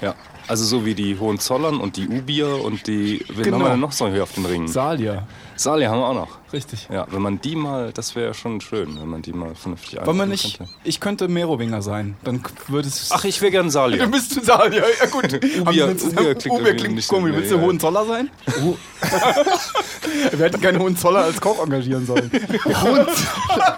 Ja. 0.00 0.14
Also 0.48 0.64
so 0.64 0.84
wie 0.84 0.94
die 0.94 1.18
Hohenzollern 1.18 1.78
und 1.80 1.96
die 1.96 2.08
Ubier 2.08 2.62
und 2.64 2.86
die, 2.86 3.24
wen 3.28 3.44
Genau. 3.44 3.56
haben 3.58 3.64
wir 3.64 3.70
denn 3.70 3.80
noch 3.80 3.92
so 3.92 4.08
hier 4.08 4.22
auf 4.24 4.32
den 4.32 4.44
Ringen? 4.44 4.68
Salia. 4.68 5.26
Salia 5.56 5.90
haben 5.90 6.00
wir 6.00 6.06
auch 6.08 6.14
noch. 6.14 6.28
Richtig. 6.52 6.88
Ja, 6.92 7.06
wenn 7.10 7.22
man 7.22 7.40
die 7.40 7.54
mal, 7.56 7.92
das 7.92 8.14
wäre 8.16 8.34
schon 8.34 8.60
schön, 8.60 8.98
wenn 9.00 9.08
man 9.08 9.22
die 9.22 9.32
mal 9.32 9.54
vernünftig 9.54 10.00
nicht. 10.26 10.58
könnte. 10.58 10.72
Ich 10.84 11.00
könnte 11.00 11.28
Merowinger 11.28 11.80
sein. 11.80 12.16
Dann 12.24 12.42
würde 12.68 12.88
es. 12.88 13.10
Ach, 13.12 13.24
ich 13.24 13.40
wäre 13.40 13.52
gern 13.52 13.70
Salia. 13.70 13.98
Dann 14.02 14.10
bist 14.10 14.36
du 14.36 14.40
Salia. 14.42 14.82
Ja, 15.00 15.06
gut. 15.06 15.32
Ubier 15.60 15.96
zusammen- 15.96 16.36
klingt 16.38 16.60
Ubier 16.60 16.76
klingt 16.76 16.94
nicht 16.96 17.08
komisch. 17.08 17.32
Willst 17.34 17.50
du 17.50 17.54
ja, 17.54 17.60
ja. 17.60 17.66
Hohenzoller 17.66 18.04
sein? 18.06 18.30
wir 20.32 20.44
hätten 20.46 20.60
keinen 20.60 20.78
Hohenzoller 20.80 21.20
als 21.20 21.40
Koch 21.40 21.62
engagieren 21.62 22.04
sollen. 22.06 22.30
Hohenzollern. 22.64 23.76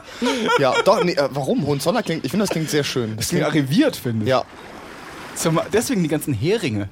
ja, 0.59 0.75
doch, 0.85 1.03
nee, 1.05 1.13
äh, 1.13 1.29
warum? 1.31 1.67
Hohenzollern 1.67 2.03
klingt, 2.03 2.25
ich 2.25 2.31
finde, 2.31 2.45
das 2.45 2.51
klingt 2.51 2.71
sehr 2.71 2.85
schön. 2.85 3.17
Das 3.17 3.29
klingt 3.29 3.45
arriviert, 3.45 3.97
finde 3.97 4.25
ich. 4.25 4.31
Ja, 4.31 4.45
Mal, 5.51 5.67
Deswegen 5.73 6.03
die 6.03 6.09
ganzen 6.09 6.33
Heringe. 6.35 6.89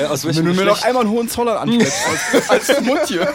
Äh, 0.00 0.04
aus 0.06 0.24
welchem 0.24 0.44
Wenn 0.44 0.52
du 0.52 0.60
mir 0.60 0.64
noch 0.66 0.74
Geschlecht? 0.74 0.84
einmal 0.86 1.02
einen 1.04 1.10
Hohenzoller 1.12 1.60
ansprichst, 1.60 2.50
als, 2.50 2.68
als 2.70 2.80
Mutje. 2.82 3.26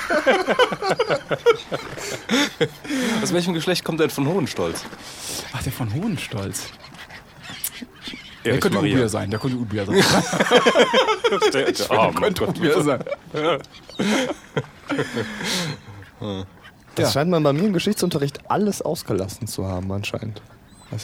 Aus 3.24 3.34
welchem 3.34 3.54
Geschlecht 3.54 3.84
kommt 3.84 4.00
denn 4.00 4.10
von 4.12 4.28
Hohenstolz? 4.28 4.84
Ach, 5.54 5.64
der 5.64 5.72
von 5.72 5.92
Hohenstolz. 5.94 6.66
Der 8.44 8.52
Erich 8.54 8.62
könnte 8.62 8.78
Maria. 8.78 8.96
Ubier 8.96 9.10
sein. 9.10 9.30
Der 9.32 9.40
könnte 9.40 9.58
Ubier 9.58 9.86
sein. 9.86 9.96
Der, 11.54 11.72
der 11.72 11.92
Arme. 11.92 12.14
könnte 12.20 12.46
Ubier 12.46 12.82
sein. 12.84 13.04
das 16.96 17.06
Ja. 17.06 17.12
scheint 17.12 17.30
man 17.32 17.42
bei 17.42 17.54
mir 17.54 17.64
im 17.64 17.74
Geschichtsunterricht 17.74 18.50
alles 18.52 18.82
ausgelassen 18.82 19.48
zu 19.48 19.66
haben, 19.66 19.90
anscheinend. 19.92 20.42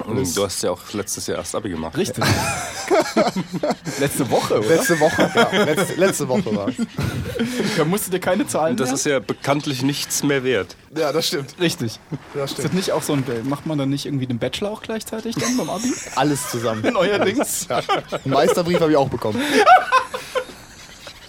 Hm, 0.06 0.34
Du 0.36 0.44
hast 0.44 0.62
ja 0.64 0.72
auch 0.72 0.82
letztes 0.94 1.28
Jahr 1.28 1.38
erst 1.38 1.56
Abi 1.56 1.70
gemacht. 1.70 1.96
Richtig. 1.96 2.24
Letzte 4.00 4.30
Woche, 4.30 4.60
oder? 4.60 4.68
Letzte 4.68 5.00
Woche, 5.00 5.32
ja. 5.34 5.64
Letzte, 5.64 5.94
letzte 5.96 6.28
Woche 6.28 6.56
war 6.56 6.68
es. 6.68 6.76
Da 7.78 7.86
musst 7.86 8.08
du 8.08 8.12
dir 8.12 8.20
keine 8.20 8.46
Zahlen 8.48 8.76
Das 8.76 8.88
mehr? 8.90 8.96
ist 8.96 9.06
ja 9.06 9.20
bekanntlich 9.20 9.82
nichts 9.84 10.24
mehr 10.24 10.44
wert. 10.44 10.76
Ja, 10.96 11.12
das 11.12 11.28
stimmt. 11.28 11.56
Richtig. 11.60 12.00
Das 12.34 12.52
Ist 12.52 12.64
das 12.66 12.74
nicht 12.74 12.92
auch 12.92 13.02
so 13.04 13.14
ein, 13.14 13.24
macht 13.44 13.66
man 13.66 13.78
dann 13.78 13.90
nicht 13.90 14.06
irgendwie 14.06 14.28
den 14.28 14.40
Bachelor 14.40 14.72
auch 14.72 14.82
gleichzeitig 14.82 15.36
dann 15.36 15.56
beim 15.58 15.70
Abi? 15.70 15.94
Alles 16.16 16.50
zusammen. 16.50 16.82
Neuerdings. 16.94 17.68
Ja. 17.70 17.78
Einen 17.78 18.34
Meisterbrief 18.34 18.80
habe 18.80 18.92
ich 18.92 18.98
auch 18.98 19.10
bekommen. 19.10 19.42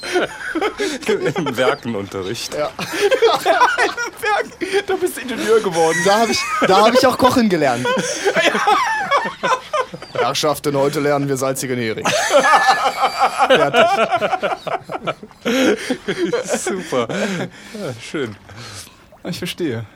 Im 1.36 1.56
Werkenunterricht. 1.56 2.54
Ja. 2.54 2.70
Da 4.86 4.94
bist 4.96 5.16
du 5.16 5.20
Ingenieur 5.20 5.60
geworden. 5.60 5.96
Da 6.04 6.20
habe 6.20 6.32
ich, 6.32 6.38
da 6.66 6.86
hab 6.86 6.94
ich 6.94 7.06
auch 7.06 7.16
kochen 7.16 7.48
gelernt. 7.48 7.86
Herrschaften, 10.12 10.76
heute 10.76 11.00
lernen 11.00 11.28
wir 11.28 11.36
salzigen 11.36 11.78
Hering. 11.78 12.06
Super. 16.44 17.08
Ja, 17.08 17.92
schön. 18.00 18.36
Ich 19.24 19.38
verstehe. 19.38 19.86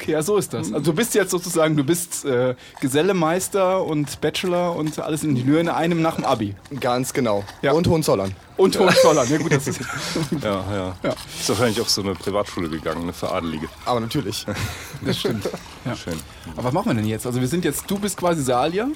Okay, 0.00 0.12
ja, 0.12 0.22
so 0.22 0.38
ist 0.38 0.54
das. 0.54 0.72
Also 0.72 0.92
du 0.92 0.94
bist 0.94 1.14
jetzt 1.14 1.30
sozusagen, 1.30 1.76
du 1.76 1.84
bist 1.84 2.24
äh, 2.24 2.54
Geselle, 2.80 3.12
Meister 3.12 3.84
und 3.84 4.22
Bachelor 4.22 4.74
und 4.74 4.98
alles 4.98 5.24
Ingenieur 5.24 5.60
in 5.60 5.68
einem 5.68 6.00
nach 6.00 6.16
dem 6.16 6.24
Abi. 6.24 6.54
Ganz 6.80 7.12
genau. 7.12 7.44
Ja. 7.60 7.72
Und 7.72 7.86
Hohenzollern. 7.86 8.34
Und 8.56 8.78
Hohenzollern. 8.78 9.28
Ja 9.28 9.36
gut, 9.36 9.52
das 9.52 9.68
ist... 9.68 9.80
Ja, 10.42 10.64
ja. 10.72 10.96
Ja. 11.02 11.10
Ist 11.38 11.50
wahrscheinlich 11.50 11.82
auch 11.82 11.88
so 11.88 12.00
eine 12.00 12.14
Privatschule 12.14 12.70
gegangen, 12.70 13.02
eine 13.02 13.12
für 13.12 13.30
Adelige. 13.30 13.68
Aber 13.84 14.00
natürlich. 14.00 14.46
Das 15.04 15.18
stimmt. 15.18 15.48
Ja. 15.84 15.94
Schön. 15.96 16.18
Aber 16.56 16.64
was 16.64 16.72
machen 16.72 16.90
wir 16.90 16.94
denn 16.94 17.06
jetzt? 17.06 17.26
Also 17.26 17.40
wir 17.40 17.48
sind 17.48 17.64
jetzt, 17.66 17.90
du 17.90 17.98
bist 17.98 18.16
quasi 18.16 18.42
Salia, 18.42 18.88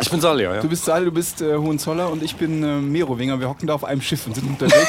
Ich 0.00 0.10
bin 0.10 0.20
Salia, 0.20 0.54
ja. 0.56 0.60
du 0.60 0.68
bist 0.68 0.84
Salia, 0.84 1.04
du 1.04 1.12
bist 1.12 1.42
äh, 1.42 1.56
Hohenzoller 1.56 2.10
und 2.10 2.24
ich 2.24 2.34
bin 2.34 2.62
äh, 2.62 2.80
Merowinger. 2.80 3.38
Wir 3.38 3.48
hocken 3.48 3.68
da 3.68 3.74
auf 3.74 3.84
einem 3.84 4.00
Schiff 4.00 4.26
und 4.26 4.34
sind 4.34 4.48
unterwegs. 4.48 4.88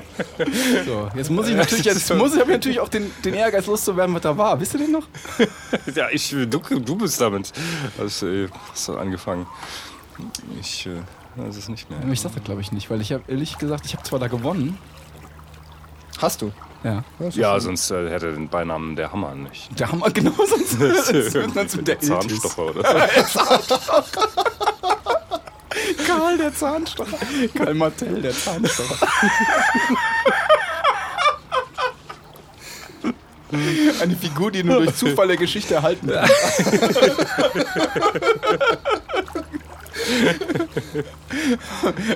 so, 0.86 1.08
jetzt 1.14 1.30
muss 1.30 1.48
ich 1.48 1.56
natürlich, 1.56 1.84
jetzt 1.84 2.14
muss 2.14 2.34
ich, 2.34 2.46
natürlich 2.46 2.80
auch 2.80 2.88
den, 2.88 3.10
den 3.24 3.34
Ehrgeiz 3.34 3.66
loszuwerden, 3.66 4.14
was 4.14 4.22
da 4.22 4.36
war. 4.36 4.60
Wisst 4.60 4.74
ihr 4.74 4.80
den 4.80 4.92
noch? 4.92 5.06
Ja, 5.94 6.08
ich, 6.10 6.30
du, 6.30 6.46
du 6.46 6.96
bist 6.96 7.20
damit. 7.20 7.52
Also, 7.98 8.28
äh, 8.28 8.48
hast 8.70 8.88
du 8.88 8.96
angefangen. 8.96 9.46
Ich 10.60 10.86
äh, 10.86 10.90
weiß 11.36 11.56
es 11.56 11.68
nicht 11.68 11.90
mehr. 11.90 11.98
Ich 12.12 12.20
sag 12.20 12.34
das 12.34 12.44
glaube 12.44 12.60
ich 12.60 12.72
nicht, 12.72 12.90
weil 12.90 13.00
ich 13.00 13.12
habe 13.12 13.24
ehrlich 13.28 13.58
gesagt, 13.58 13.86
ich 13.86 13.94
habe 13.94 14.02
zwar 14.04 14.18
da 14.18 14.28
gewonnen. 14.28 14.78
Hast 16.18 16.42
du? 16.42 16.52
Ja. 16.82 17.04
Ja, 17.30 17.60
sonst 17.60 17.90
äh, 17.90 18.08
hätte 18.10 18.28
er 18.28 18.32
den 18.32 18.48
Beinamen 18.48 18.96
der 18.96 19.12
Hammer 19.12 19.34
nicht. 19.34 19.78
Der 19.78 19.92
Hammer, 19.92 20.10
genau, 20.14 20.32
sonst, 20.32 20.70
sonst 20.78 21.34
wird 21.34 21.54
man 21.54 21.66
mit 21.66 21.88
der. 21.88 22.00
Zahnstocher 22.00 22.66
oder 22.66 22.82
so. 23.26 23.78
Karl, 26.18 26.38
der 26.38 26.54
Zahnstocher. 26.54 27.18
Karl 27.54 27.74
Martell, 27.74 28.22
der 28.22 28.32
Zahnstocher. 28.32 29.06
Eine 34.00 34.16
Figur, 34.16 34.50
die 34.50 34.62
nur 34.62 34.82
durch 34.84 34.94
Zufall 34.96 35.26
der 35.28 35.36
Geschichte 35.36 35.74
erhalten 35.74 36.06
wird. 36.08 36.28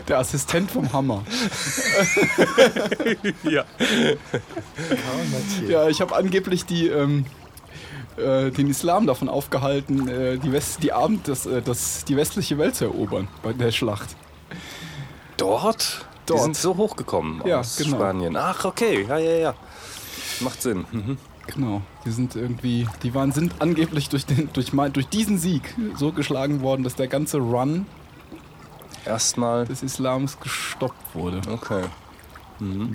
Der 0.08 0.18
Assistent 0.18 0.70
vom 0.70 0.92
Hammer. 0.92 1.24
ja. 3.42 3.64
Ja, 5.68 5.88
ich 5.88 6.00
habe 6.00 6.14
angeblich 6.14 6.64
die, 6.66 6.88
ähm, 6.88 7.26
äh, 8.16 8.50
den 8.50 8.68
Islam 8.68 9.06
davon 9.06 9.28
aufgehalten, 9.28 10.09
äh, 10.09 10.38
die, 10.38 10.52
West 10.52 10.83
die, 10.83 10.92
Abend 10.92 11.28
das, 11.28 11.47
äh, 11.47 11.62
das, 11.62 12.04
die 12.04 12.16
westliche 12.16 12.59
Welt 12.59 12.75
zu 12.76 12.85
erobern 12.85 13.28
bei 13.42 13.52
der 13.52 13.71
Schlacht. 13.73 14.16
Dort? 15.37 16.06
Dort. 16.26 16.38
Die 16.38 16.42
sind 16.44 16.56
so 16.56 16.76
hochgekommen 16.76 17.42
Ja, 17.47 17.61
aus 17.61 17.76
genau. 17.76 17.97
Spanien. 17.97 18.37
Ach, 18.37 18.64
okay. 18.64 19.04
Ja, 19.09 19.18
ja, 19.18 19.37
ja. 19.37 19.54
Macht 20.40 20.62
Sinn. 20.62 20.85
Mhm. 20.90 21.18
Genau, 21.54 21.83
die 22.06 22.11
sind 22.11 22.35
irgendwie, 22.37 22.88
die 23.02 23.14
waren, 23.14 23.30
sind 23.30 23.56
angeblich 23.61 24.09
durch, 24.09 24.25
den, 24.25 24.49
durch, 24.54 24.73
mein- 24.73 24.94
durch 24.94 25.09
diesen 25.09 25.37
Sieg 25.38 25.75
so 25.97 26.11
geschlagen 26.11 26.62
worden, 26.62 26.83
dass 26.85 26.94
der 26.94 27.06
ganze 27.09 27.37
Run 27.38 27.85
Erstmal. 29.04 29.66
des 29.66 29.83
Islams 29.83 30.40
gestoppt 30.40 31.14
wurde. 31.14 31.42
Okay. 31.52 31.83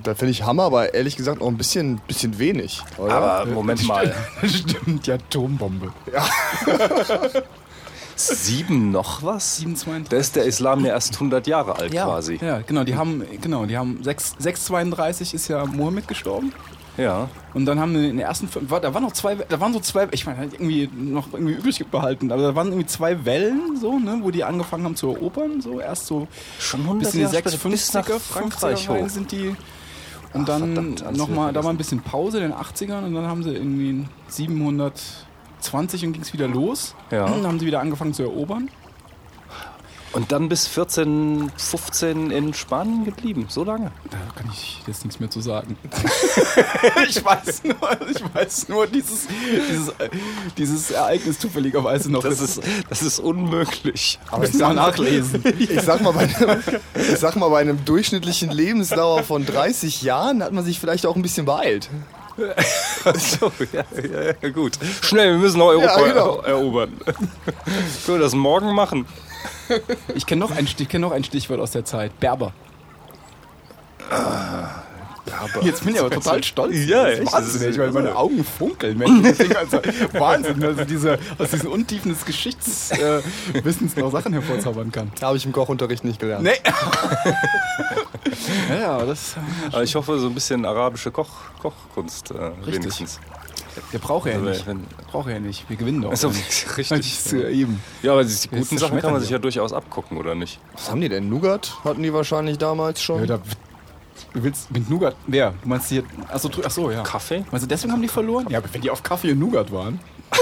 Da 0.03 0.15
finde 0.15 0.31
ich 0.31 0.43
Hammer, 0.43 0.63
aber 0.63 0.93
ehrlich 0.93 1.17
gesagt 1.17 1.41
auch 1.41 1.47
ein 1.47 1.57
bisschen, 1.57 1.99
bisschen 2.07 2.39
wenig. 2.39 2.81
Oder? 2.97 3.13
Aber 3.13 3.45
Moment 3.51 3.85
mal. 3.85 4.13
Stimmt, 4.45 5.05
die 5.05 5.11
Atombombe. 5.11 5.91
Sieben 8.15 8.91
noch 8.91 9.23
was? 9.23 9.57
732. 9.57 10.09
Da 10.09 10.17
ist 10.17 10.35
der 10.35 10.43
Islam 10.45 10.83
ja 10.85 10.93
erst 10.93 11.13
100 11.13 11.47
Jahre 11.47 11.75
alt 11.77 11.91
quasi. 11.91 12.37
Ja, 12.41 12.59
genau, 12.59 12.83
die 12.83 12.95
haben, 12.95 13.23
genau, 13.41 13.65
die 13.65 13.77
haben 13.77 14.03
6, 14.03 14.35
632 14.39 15.33
ist 15.33 15.47
ja 15.47 15.65
Mohammed 15.65 16.07
gestorben. 16.07 16.51
Ja. 16.99 17.29
Und 17.53 17.65
dann 17.65 17.79
haben 17.79 17.93
wir 17.93 18.01
in 18.01 18.17
den 18.17 18.19
ersten 18.19 18.49
war, 18.69 18.79
da 18.79 18.93
waren 18.93 19.03
noch 19.03 19.13
zwei, 19.13 19.35
da 19.35 19.59
waren 19.59 19.73
so 19.73 19.79
zwei, 19.79 20.07
ich 20.11 20.25
meine, 20.25 20.37
halt 20.37 20.53
irgendwie 20.53 20.89
noch 20.93 21.33
irgendwie 21.33 21.53
übrig 21.53 21.85
behalten, 21.87 22.31
aber 22.31 22.41
da 22.41 22.55
waren 22.55 22.67
irgendwie 22.67 22.87
zwei 22.87 23.25
Wellen, 23.25 23.77
so, 23.79 23.97
ne, 23.97 24.19
wo 24.21 24.31
die 24.31 24.43
angefangen 24.43 24.83
haben 24.83 24.95
zu 24.95 25.07
erobern, 25.07 25.61
so, 25.61 25.79
erst 25.79 26.07
so 26.07 26.27
Schon 26.59 26.81
bis 26.99 27.13
100 27.13 27.13
in 27.13 27.19
die 27.19 27.23
Jahre 27.23 27.49
später, 27.49 27.69
bis 27.69 27.93
nach 27.93 28.07
650er, 28.07 28.19
Frankreich 28.19 28.87
50er 28.87 28.89
rein 28.93 29.05
hoch. 29.05 29.09
sind 29.09 29.31
die. 29.31 29.55
Und 30.31 30.47
Ach, 30.49 30.59
dann 30.59 30.95
nochmal, 31.13 31.53
da 31.53 31.63
war 31.63 31.71
ein 31.71 31.77
bisschen 31.77 32.01
Pause 32.01 32.37
in 32.37 32.51
den 32.51 32.53
80ern 32.53 33.03
und 33.05 33.15
dann 33.15 33.25
haben 33.25 33.41
sie 33.41 33.51
irgendwie 33.51 33.89
in 33.89 34.09
720 34.27 36.05
und 36.05 36.13
ging 36.13 36.21
es 36.21 36.33
wieder 36.33 36.47
los. 36.47 36.93
Ja. 37.09 37.25
Dann 37.25 37.47
haben 37.47 37.59
sie 37.59 37.65
wieder 37.65 37.79
angefangen 37.79 38.13
zu 38.13 38.23
erobern. 38.23 38.69
Und 40.11 40.31
dann 40.31 40.49
bis 40.49 40.65
14, 40.65 41.51
15 41.55 42.31
in 42.31 42.53
Spanien 42.55 43.05
geblieben. 43.05 43.45
So 43.47 43.63
lange. 43.63 43.91
Da 44.09 44.17
kann 44.35 44.49
ich 44.51 44.81
jetzt 44.87 45.05
nichts 45.05 45.19
mehr 45.19 45.29
zu 45.29 45.39
sagen. 45.39 45.77
ich 47.07 47.23
weiß 47.23 47.63
nur, 47.63 48.09
ich 48.09 48.23
weiß 48.33 48.69
nur 48.69 48.87
dieses, 48.87 49.27
dieses, 49.69 49.93
dieses 50.57 50.91
Ereignis 50.91 51.37
zufälligerweise 51.37 52.11
noch. 52.11 52.23
Das 52.23 52.41
ist, 52.41 52.61
das 52.89 53.03
ist 53.03 53.19
unmöglich. 53.19 54.19
Aber 54.31 54.45
ich 54.45 54.53
sag, 54.53 54.73
nachlesen. 54.73 55.43
ich, 55.59 55.81
sag 55.81 56.01
mal, 56.01 56.13
bei 56.13 56.21
einem, 56.21 56.63
ich 56.95 57.19
sag 57.19 57.35
mal, 57.35 57.49
bei 57.49 57.61
einem 57.61 57.85
durchschnittlichen 57.85 58.49
Lebensdauer 58.49 59.23
von 59.23 59.45
30 59.45 60.01
Jahren 60.01 60.41
hat 60.41 60.53
man 60.53 60.65
sich 60.65 60.79
vielleicht 60.79 61.05
auch 61.05 61.15
ein 61.15 61.21
bisschen 61.21 61.45
beeilt. 61.45 61.87
so, 62.39 63.51
ja, 63.73 63.83
ja, 64.01 64.33
ja, 64.41 64.49
gut. 64.49 64.79
Schnell, 65.01 65.33
wir 65.33 65.39
müssen 65.39 65.59
noch 65.59 65.67
Europa 65.67 65.99
Ja, 65.99 66.07
genau. 66.07 66.41
erobern. 66.41 66.93
Können 68.05 68.17
wir 68.17 68.19
das 68.19 68.33
morgen 68.33 68.73
machen? 68.73 69.05
Ich 70.15 70.25
kenne 70.25 70.39
noch, 70.39 70.51
ein 70.51 70.65
ich 70.65 70.89
kenn 70.89 71.01
noch 71.01 71.11
ein 71.11 71.23
Stichwort 71.23 71.59
aus 71.59 71.71
der 71.71 71.85
Zeit. 71.85 72.19
Berber. 72.19 72.53
Jetzt 75.61 75.83
bin 75.83 75.93
ich 75.93 75.99
aber 75.99 76.09
total 76.09 76.43
stolz. 76.43 76.75
Ja, 76.88 77.05
das 77.05 77.19
ist 77.19 77.33
wahnsinnig, 77.33 77.77
weil 77.77 77.91
meine 77.91 78.15
Augen 78.15 78.43
funkeln. 78.43 78.99
Wenn 78.99 79.25
ich 79.25 79.38
denke, 79.38 79.59
also, 79.59 79.79
Wahnsinn, 80.13 80.63
also 80.63 80.83
diese, 80.85 81.19
aus 81.38 81.51
diesen 81.51 81.69
Untiefen 81.69 82.09
des 82.11 82.25
Geschichtswissens 82.25 83.93
äh, 83.93 83.99
noch 83.99 84.11
Sachen 84.11 84.33
hervorzaubern 84.33 84.91
kann. 84.91 85.11
Habe 85.21 85.38
ich 85.38 85.45
im 85.45 85.51
Kochunterricht 85.51 86.03
nicht 86.03 86.19
gelernt. 86.19 86.43
Nee. 86.43 86.57
ja, 88.69 88.75
ja, 88.79 89.05
das, 89.05 89.35
Aber 89.71 89.83
ich 89.83 89.95
hoffe, 89.95 90.19
so 90.19 90.27
ein 90.27 90.33
bisschen 90.33 90.65
arabische 90.65 91.11
Koch, 91.11 91.29
Kochkunst 91.61 92.31
äh, 92.31 92.33
Richtig. 92.65 92.75
wenigstens. 92.75 93.19
Der 93.93 93.99
braucht 93.99 94.27
er 94.27 94.33
ja 94.33 94.38
Also, 94.39 94.49
nicht. 94.51 94.67
wenn- 94.67 94.85
Braucht 95.11 95.27
er 95.27 95.33
ja 95.35 95.39
nicht. 95.39 95.69
Wir 95.69 95.77
gewinnen 95.77 96.01
doch. 96.01 96.11
Also, 96.11 96.29
Das 96.29 96.77
richtig. 96.77 97.33
äh, 97.33 97.51
eben. 97.51 97.81
Ja, 98.01 98.11
aber 98.13 98.23
die 98.23 98.47
guten 98.49 98.77
Sachen 98.77 98.99
kann 98.99 99.11
man 99.11 99.21
sich 99.21 99.29
ja 99.29 99.38
durchaus 99.39 99.73
abgucken, 99.73 100.17
oder 100.17 100.35
nicht? 100.35 100.59
Was 100.73 100.89
haben 100.91 101.01
die 101.01 101.09
denn? 101.09 101.29
Nougat 101.29 101.73
hatten 101.83 102.03
die 102.03 102.13
wahrscheinlich 102.13 102.57
damals 102.57 103.01
schon. 103.01 103.19
Ja, 103.21 103.25
da, 103.25 103.41
du 104.33 104.43
willst 104.43 104.69
mit 104.71 104.89
Nougat. 104.89 105.15
Wer? 105.27 105.53
Du 105.61 105.69
meinst 105.69 105.89
hier. 105.89 106.03
Achso, 106.31 106.49
ach 106.65 106.71
so, 106.71 106.91
ja. 106.91 107.03
Kaffee? 107.03 107.43
Meinst 107.51 107.63
du, 107.65 107.67
deswegen 107.67 107.91
haben 107.93 108.01
die 108.01 108.07
verloren? 108.07 108.45
Ja, 108.49 108.59
aber 108.59 108.67
wenn 108.73 108.81
die 108.81 108.89
auf 108.89 109.01
Kaffee 109.03 109.31
und 109.31 109.39
Nougat 109.39 109.71
waren. 109.71 109.99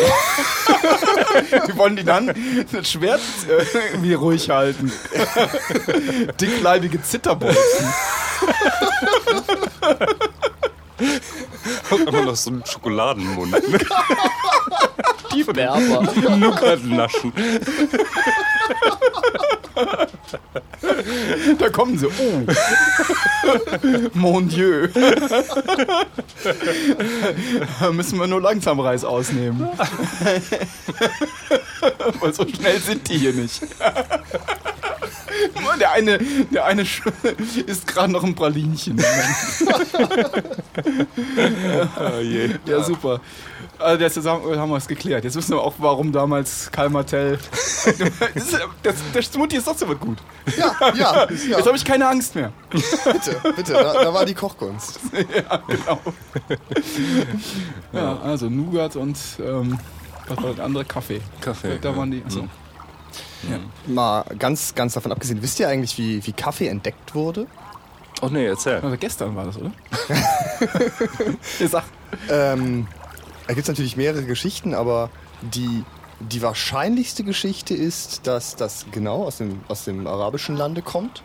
Wie 1.67 1.77
wollen 1.77 1.95
die 1.95 2.03
dann 2.03 2.33
das 2.73 2.91
Schwert 2.91 3.21
äh, 3.47 3.63
irgendwie 3.93 4.15
ruhig 4.15 4.49
halten? 4.49 4.91
Dickleibige 6.41 7.01
Zitterbolzen. 7.01 7.87
Hat 11.91 11.99
immer 11.99 12.21
noch 12.23 12.35
so 12.35 12.49
einen 12.49 12.65
Schokoladenmund. 12.65 13.55
Die 15.33 15.43
Berber. 15.43 16.01
Nougat 16.37 16.83
naschen. 16.83 17.31
Da 21.59 21.69
kommen 21.69 21.97
sie. 21.97 22.07
Oh. 22.07 22.45
Mon 24.13 24.47
Dieu. 24.47 24.87
Da 27.79 27.91
müssen 27.91 28.19
wir 28.19 28.27
nur 28.27 28.41
langsam 28.41 28.79
Reis 28.79 29.03
ausnehmen. 29.03 29.67
Weil 32.19 32.33
so 32.33 32.47
schnell 32.47 32.79
sind 32.79 33.07
die 33.09 33.17
hier 33.17 33.33
nicht. 33.33 33.61
Der 35.79 35.91
eine, 35.91 36.17
der 36.51 36.65
eine 36.65 36.81
isst 37.65 37.87
gerade 37.87 38.11
noch 38.11 38.23
ein 38.23 38.35
Pralinchen. 38.35 39.01
Oh 41.99 42.19
je. 42.21 42.49
Ja, 42.65 42.83
super. 42.83 43.19
Also 43.79 44.03
jetzt 44.03 44.17
haben 44.25 44.57
haben 44.59 44.69
wir 44.69 44.77
es 44.77 44.87
geklärt. 44.87 45.23
Jetzt 45.23 45.35
wissen 45.35 45.51
wir 45.51 45.61
auch, 45.61 45.75
warum 45.77 46.11
damals 46.11 46.71
Karl 46.71 46.89
Martell. 46.89 47.37
Das, 48.33 48.43
ist- 48.43 48.59
das, 48.83 48.95
der 49.13 49.21
Smoothie 49.21 49.57
ist 49.57 49.63
trotzdem 49.65 49.89
was 49.89 49.99
gut. 49.99 50.17
Ja, 50.57 50.75
ja, 50.93 51.23
ja. 51.25 51.27
Jetzt 51.57 51.65
habe 51.67 51.77
ich 51.77 51.85
keine 51.85 52.07
Angst 52.07 52.35
mehr. 52.35 52.51
bitte, 52.69 53.39
bitte. 53.55 53.73
Da, 53.73 54.03
da 54.03 54.13
war 54.13 54.25
die 54.25 54.33
Kochkunst. 54.33 54.99
ja, 55.13 55.57
genau. 55.67 55.99
Ja, 57.93 58.19
also 58.19 58.49
Nougat 58.49 58.95
und 58.97 59.17
ähm, 59.39 59.79
was 60.27 60.43
war 60.43 60.53
der 60.53 60.65
andere? 60.65 60.83
Kaffee. 60.85 61.21
Kaffee, 61.39 61.77
Da 61.79 61.89
ja. 61.91 61.95
waren 61.97 62.11
die. 62.11 62.23
Achso. 62.25 62.47
Mal 63.85 64.23
ganz, 64.39 64.75
ganz 64.75 64.93
davon 64.93 65.11
abgesehen, 65.11 65.41
wisst 65.41 65.59
ihr 65.59 65.69
eigentlich, 65.69 65.97
wie, 65.97 66.25
wie 66.25 66.33
Kaffee 66.33 66.67
entdeckt 66.67 67.15
wurde? 67.15 67.47
Oh 68.21 68.29
nee, 68.29 68.47
erzähl. 68.47 68.79
Also 68.79 68.97
gestern 68.97 69.35
war 69.35 69.45
das, 69.45 69.57
oder? 69.57 69.71
ich 71.59 71.69
sag. 71.69 71.83
Ähm, 72.29 72.87
da 73.45 73.53
gibt 73.53 73.63
es 73.63 73.67
natürlich 73.67 73.95
mehrere 73.95 74.23
Geschichten, 74.23 74.73
aber 74.73 75.09
die, 75.41 75.83
die 76.19 76.41
wahrscheinlichste 76.41 77.23
Geschichte 77.23 77.73
ist, 77.75 78.25
dass 78.25 78.55
das 78.55 78.85
genau 78.91 79.23
aus 79.23 79.37
dem, 79.37 79.61
aus 79.67 79.85
dem 79.85 80.07
arabischen 80.07 80.57
Lande 80.57 80.81
kommt 80.81 81.21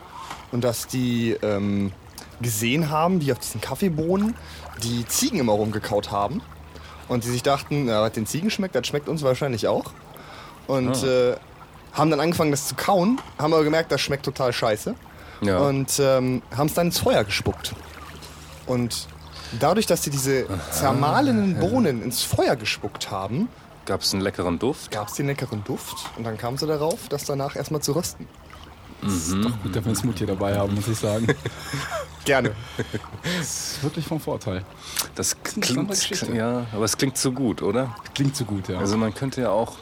und 0.52 0.62
dass 0.62 0.86
die 0.86 1.36
ähm, 1.42 1.92
gesehen 2.40 2.90
haben, 2.90 3.20
wie 3.20 3.32
auf 3.32 3.38
diesen 3.38 3.60
Kaffeebohnen 3.60 4.34
die 4.82 5.06
Ziegen 5.06 5.38
immer 5.38 5.52
rumgekaut 5.52 6.10
haben 6.10 6.42
und 7.08 7.24
die 7.24 7.28
sich 7.28 7.42
dachten, 7.42 7.86
na, 7.86 8.02
was 8.02 8.12
den 8.12 8.26
Ziegen 8.26 8.50
schmeckt, 8.50 8.74
das 8.74 8.86
schmeckt 8.86 9.08
uns 9.08 9.22
wahrscheinlich 9.22 9.66
auch. 9.66 9.92
Und 10.66 11.02
äh, 11.02 11.36
haben 11.92 12.10
dann 12.10 12.20
angefangen, 12.20 12.50
das 12.50 12.68
zu 12.68 12.74
kauen, 12.74 13.20
haben 13.38 13.52
aber 13.52 13.64
gemerkt, 13.64 13.92
das 13.92 14.00
schmeckt 14.00 14.24
total 14.24 14.52
scheiße 14.52 14.94
Ja. 15.42 15.58
und 15.58 15.98
ähm, 16.00 16.42
haben 16.56 16.66
es 16.66 16.74
dann 16.74 16.86
ins 16.86 16.98
Feuer 16.98 17.24
gespuckt. 17.24 17.74
Und 18.66 19.08
dadurch, 19.60 19.86
dass 19.86 20.02
sie 20.02 20.10
diese 20.10 20.46
zermahlenen 20.70 21.58
Bohnen 21.58 22.02
ins 22.02 22.22
Feuer 22.22 22.56
gespuckt 22.56 23.10
haben, 23.10 23.48
Gab 23.84 24.02
es 24.02 24.12
einen 24.14 24.22
leckeren 24.22 24.58
Duft? 24.60 24.92
gab 24.92 25.08
es 25.08 25.14
den 25.14 25.26
leckeren 25.26 25.64
Duft 25.64 25.96
und 26.16 26.22
dann 26.24 26.38
kamen 26.38 26.56
sie 26.56 26.66
darauf, 26.68 27.08
das 27.08 27.24
danach 27.24 27.56
erstmal 27.56 27.82
zu 27.82 27.92
rösten. 27.92 28.28
Gut, 29.00 29.74
dass 29.74 29.74
wir 29.74 29.86
einen 29.86 29.96
Smoothie 29.96 30.26
dabei 30.26 30.56
haben, 30.56 30.76
muss 30.76 30.86
ich 30.86 30.96
sagen. 30.96 31.26
Gerne. 32.24 32.52
Das 33.40 33.72
ist 33.74 33.82
wirklich 33.82 34.06
vom 34.06 34.20
Vorteil. 34.20 34.62
Das 35.16 35.36
klingt, 35.42 35.88
Geschichte. 35.90 36.32
ja, 36.32 36.66
aber 36.72 36.84
es 36.84 36.96
klingt 36.96 37.16
zu 37.18 37.32
gut, 37.32 37.62
oder? 37.62 37.96
Klingt 38.14 38.36
so 38.36 38.44
gut, 38.44 38.68
ja. 38.68 38.78
Also 38.78 38.96
man 38.96 39.12
könnte 39.12 39.40
ja 39.40 39.50
auch, 39.50 39.72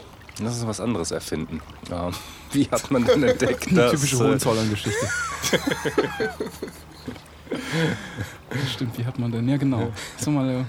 lass 0.41 0.55
uns 0.55 0.67
was 0.67 0.79
anderes 0.79 1.11
erfinden. 1.11 1.61
Ja. 1.89 2.11
Wie 2.51 2.69
hat 2.69 2.91
man 2.91 3.05
denn 3.05 3.23
entdeckt, 3.23 3.67
eine 3.67 3.77
dass... 3.77 3.91
typische 3.91 4.15
äh, 4.15 4.19
Hohenzollern-Geschichte. 4.19 5.07
Stimmt, 8.73 8.97
wie 8.97 9.05
hat 9.05 9.19
man 9.19 9.31
denn? 9.31 9.47
Ja, 9.47 9.57
genau. 9.57 9.91
So 10.17 10.31
mal 10.31 10.49
äh, 10.49 10.63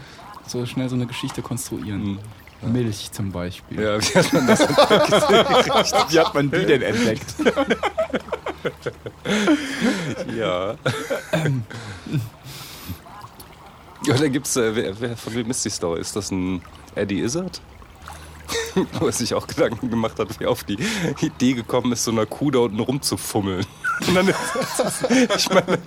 so 0.47 0.65
schnell 0.67 0.89
so 0.89 0.95
eine 0.95 1.07
Geschichte 1.07 1.43
konstruieren. 1.43 2.19
Milch 2.63 3.11
zum 3.11 3.33
Beispiel. 3.33 3.81
Ja, 3.81 4.01
wie 4.01 4.15
hat 4.15 4.33
man 4.33 4.47
das 4.47 4.61
Wie 4.61 6.21
hat 6.21 6.35
man 6.35 6.51
die 6.51 6.65
denn 6.65 6.83
entdeckt? 6.83 7.35
Ja. 10.37 10.77
Ja, 14.07 14.15
da 14.15 14.29
gibt's, 14.29 14.57
äh, 14.57 14.75
wer, 14.75 15.01
wer, 15.01 15.17
von 15.17 15.35
wem 15.35 15.51
ist 15.51 15.65
die 15.65 15.71
Story? 15.71 16.01
Ist 16.01 16.17
das 16.17 16.31
ein 16.31 16.63
Eddie 16.95 17.21
Izzard? 17.21 17.61
Wo 18.99 19.07
er 19.07 19.13
sich 19.13 19.35
auch 19.35 19.47
Gedanken 19.47 19.91
gemacht 19.91 20.19
hat, 20.19 20.39
wie 20.39 20.45
er 20.45 20.51
auf 20.51 20.65
die 20.65 20.79
Idee 21.21 21.55
gekommen 21.55 21.93
ist, 21.93 22.05
so 22.05 22.11
einer 22.11 22.27
Kuh 22.27 22.51
da 22.51 22.61
unten 22.61 22.81
rumzufummeln. 22.81 23.67
Dann 24.15 24.29
ich 24.29 25.49
meine, 25.51 25.79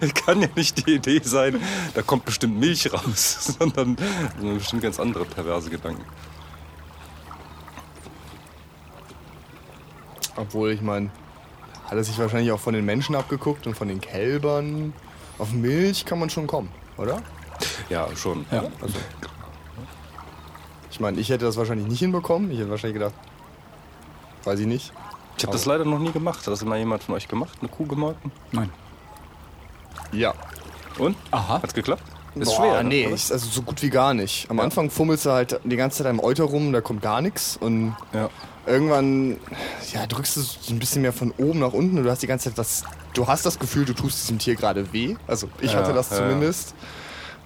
das 0.00 0.14
kann 0.14 0.42
ja 0.42 0.48
nicht 0.56 0.86
die 0.86 0.94
Idee 0.94 1.20
sein, 1.22 1.60
da 1.94 2.02
kommt 2.02 2.24
bestimmt 2.24 2.58
Milch 2.58 2.92
raus, 2.92 3.54
sondern 3.58 3.96
sondern 4.38 4.58
bestimmt 4.58 4.82
ganz 4.82 4.98
andere 4.98 5.24
perverse 5.24 5.70
Gedanken. 5.70 6.04
Obwohl, 10.36 10.70
ich 10.70 10.80
meine, 10.80 11.10
hat 11.84 11.92
er 11.92 12.04
sich 12.04 12.18
wahrscheinlich 12.18 12.52
auch 12.52 12.60
von 12.60 12.72
den 12.72 12.84
Menschen 12.84 13.14
abgeguckt 13.14 13.66
und 13.66 13.76
von 13.76 13.88
den 13.88 14.00
Kälbern. 14.00 14.92
Auf 15.38 15.52
Milch 15.52 16.04
kann 16.04 16.18
man 16.18 16.30
schon 16.30 16.46
kommen, 16.46 16.70
oder? 16.96 17.22
Ja, 17.88 18.08
schon. 18.16 18.46
Ja. 18.50 18.64
Also, 18.80 18.94
ich 21.00 21.02
meine, 21.02 21.18
ich 21.18 21.30
hätte 21.30 21.46
das 21.46 21.56
wahrscheinlich 21.56 21.86
nicht 21.88 22.00
hinbekommen. 22.00 22.50
Ich 22.50 22.58
hätte 22.58 22.68
wahrscheinlich 22.68 22.98
gedacht, 23.00 23.14
weiß 24.44 24.60
ich 24.60 24.66
nicht. 24.66 24.92
Ich 25.38 25.44
habe 25.44 25.52
das 25.54 25.64
leider 25.64 25.86
noch 25.86 25.98
nie 25.98 26.12
gemacht. 26.12 26.40
Hat 26.40 26.48
das 26.48 26.62
mal 26.62 26.76
jemand 26.78 27.02
von 27.04 27.14
euch 27.14 27.26
gemacht? 27.26 27.56
Eine 27.62 27.70
Kuh 27.70 27.86
gemolken? 27.86 28.30
Nein. 28.52 28.68
Ja. 30.12 30.34
Und? 30.98 31.16
Aha. 31.30 31.62
Hat's 31.62 31.72
geklappt? 31.72 32.02
Ist 32.34 32.48
Boah, 32.54 32.56
schwer. 32.56 32.82
ne? 32.82 32.88
Nee, 32.90 33.06
ich, 33.14 33.32
also 33.32 33.48
so 33.48 33.62
gut 33.62 33.80
wie 33.80 33.88
gar 33.88 34.12
nicht. 34.12 34.50
Am 34.50 34.58
Ja. 34.58 34.64
Anfang 34.64 34.90
fummelst 34.90 35.24
du 35.24 35.30
halt 35.30 35.58
die 35.64 35.76
ganze 35.76 36.02
Zeit 36.02 36.06
am 36.06 36.20
Euter 36.20 36.44
rum, 36.44 36.70
da 36.74 36.82
kommt 36.82 37.00
gar 37.00 37.22
nichts. 37.22 37.56
Und 37.56 37.96
Ja. 38.12 38.28
irgendwann 38.66 39.38
ja, 39.94 40.06
drückst 40.06 40.36
du 40.36 40.40
so 40.42 40.74
ein 40.74 40.78
bisschen 40.80 41.00
mehr 41.00 41.14
von 41.14 41.30
oben 41.38 41.60
nach 41.60 41.72
unten 41.72 41.96
und 41.96 42.04
du 42.04 42.10
hast 42.10 42.20
die 42.22 42.26
ganze 42.26 42.50
Zeit 42.50 42.58
das. 42.58 42.84
Du 43.14 43.26
hast 43.26 43.46
das 43.46 43.58
Gefühl, 43.58 43.86
du 43.86 43.94
tust 43.94 44.22
diesem 44.24 44.38
Tier 44.38 44.54
gerade 44.54 44.92
weh. 44.92 45.16
Also 45.26 45.48
ich 45.62 45.72
Ja, 45.72 45.78
hatte 45.78 45.94
das 45.94 46.10
ja, 46.10 46.16
zumindest. 46.18 46.74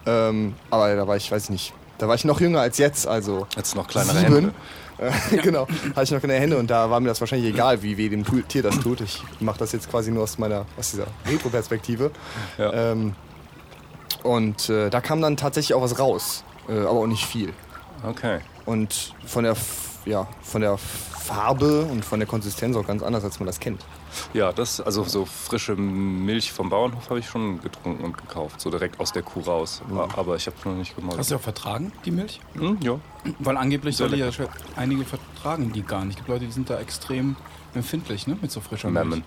Ähm, 0.06 0.56
aber 0.70 0.96
da 0.96 1.06
war 1.06 1.16
ich, 1.16 1.30
weiß 1.30 1.44
ich 1.44 1.50
nicht. 1.50 1.72
Da 2.04 2.08
war 2.08 2.16
ich 2.16 2.26
noch 2.26 2.38
jünger 2.38 2.60
als 2.60 2.76
jetzt, 2.76 3.06
also 3.06 3.46
Jetzt 3.56 3.74
noch 3.76 3.88
kleinere 3.88 4.18
sieben. 4.18 4.34
Hände. 4.34 4.52
Äh, 4.98 5.38
genau, 5.42 5.66
hatte 5.96 6.02
ich 6.02 6.10
noch 6.10 6.20
keine 6.20 6.34
Hände 6.34 6.58
und 6.58 6.68
da 6.70 6.90
war 6.90 7.00
mir 7.00 7.08
das 7.08 7.18
wahrscheinlich 7.18 7.54
egal, 7.54 7.82
wie 7.82 7.96
weh 7.96 8.10
dem 8.10 8.26
Tier 8.46 8.62
das 8.62 8.78
tut. 8.78 9.00
Ich 9.00 9.22
mache 9.40 9.58
das 9.58 9.72
jetzt 9.72 9.90
quasi 9.90 10.10
nur 10.10 10.24
aus 10.24 10.36
meiner, 10.36 10.66
aus 10.78 10.90
dieser 10.90 11.06
Retro-Perspektive. 11.26 12.10
Ja. 12.58 12.92
Ähm, 12.92 13.14
und 14.22 14.68
äh, 14.68 14.90
da 14.90 15.00
kam 15.00 15.22
dann 15.22 15.38
tatsächlich 15.38 15.72
auch 15.72 15.80
was 15.80 15.98
raus, 15.98 16.44
äh, 16.68 16.78
aber 16.78 16.90
auch 16.90 17.06
nicht 17.06 17.24
viel. 17.24 17.54
Okay. 18.06 18.40
Und 18.66 19.14
von 19.24 19.44
der, 19.44 19.56
ja, 20.06 20.26
von 20.42 20.60
der 20.60 20.76
Farbe 20.78 21.82
und 21.84 22.04
von 22.04 22.20
der 22.20 22.26
Konsistenz 22.28 22.76
auch 22.76 22.86
ganz 22.86 23.02
anders, 23.02 23.24
als 23.24 23.40
man 23.40 23.46
das 23.46 23.58
kennt. 23.60 23.84
Ja, 24.34 24.52
das, 24.52 24.80
also 24.80 25.02
so 25.04 25.24
frische 25.24 25.74
Milch 25.74 26.52
vom 26.52 26.68
Bauernhof 26.70 27.08
habe 27.10 27.18
ich 27.18 27.26
schon 27.26 27.60
getrunken 27.62 28.04
und 28.04 28.16
gekauft, 28.18 28.60
so 28.60 28.70
direkt 28.70 29.00
aus 29.00 29.12
der 29.12 29.22
Kuh 29.22 29.40
raus. 29.40 29.80
Aber 30.16 30.36
ich 30.36 30.46
habe 30.46 30.56
noch 30.66 30.74
nicht 30.76 30.94
gemacht. 30.94 31.16
Hast 31.18 31.30
du 31.30 31.34
ja 31.36 31.38
vertragen, 31.38 31.92
die 32.04 32.10
Milch? 32.10 32.40
Hm, 32.54 32.78
ja. 32.82 32.98
Weil 33.38 33.56
angeblich 33.56 33.96
soll 33.96 34.10
die 34.10 34.18
ja 34.18 34.30
schon- 34.30 34.48
einige 34.76 35.04
vertragen 35.04 35.72
die 35.72 35.82
gar 35.82 36.04
nicht. 36.04 36.10
Es 36.10 36.16
gibt 36.18 36.28
Leute, 36.28 36.44
die 36.46 36.52
sind 36.52 36.68
da 36.70 36.78
extrem 36.78 37.36
empfindlich, 37.74 38.26
ne? 38.26 38.36
Mit 38.40 38.50
so 38.52 38.60
frischer 38.60 38.90
Memmen. 38.90 39.10
Milch. 39.10 39.24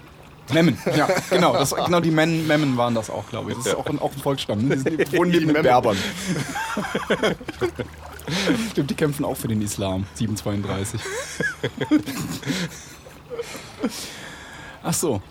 Memmen, 0.54 0.78
ja, 0.96 1.10
genau. 1.30 1.54
Das, 1.54 1.76
genau, 1.76 2.00
die 2.00 2.12
Men, 2.12 2.48
Memmen 2.48 2.78
waren 2.78 2.96
das 2.96 3.10
auch, 3.10 3.28
glaube 3.30 3.50
ich. 3.52 3.58
Das 3.58 3.66
ist 3.66 3.74
Ja. 3.74 3.80
auch, 3.80 3.88
ein, 3.88 4.00
auch 4.00 4.14
ein 4.14 4.20
Volksstamm. 4.20 4.66
ne? 4.68 4.78
Die, 4.78 5.12
wohnen 5.18 5.32
neben 5.32 5.48
den 5.48 5.54
Memmen. 5.54 5.64
Berbern. 5.64 5.98
Stimmt, 8.72 8.90
die 8.90 8.96
kämpfen 8.96 9.26
auch 9.26 9.38
für 9.38 9.48
den 9.48 9.62
Islam. 9.62 10.06
732. 10.16 11.02
Ach 14.84 14.94
so. 14.94 15.22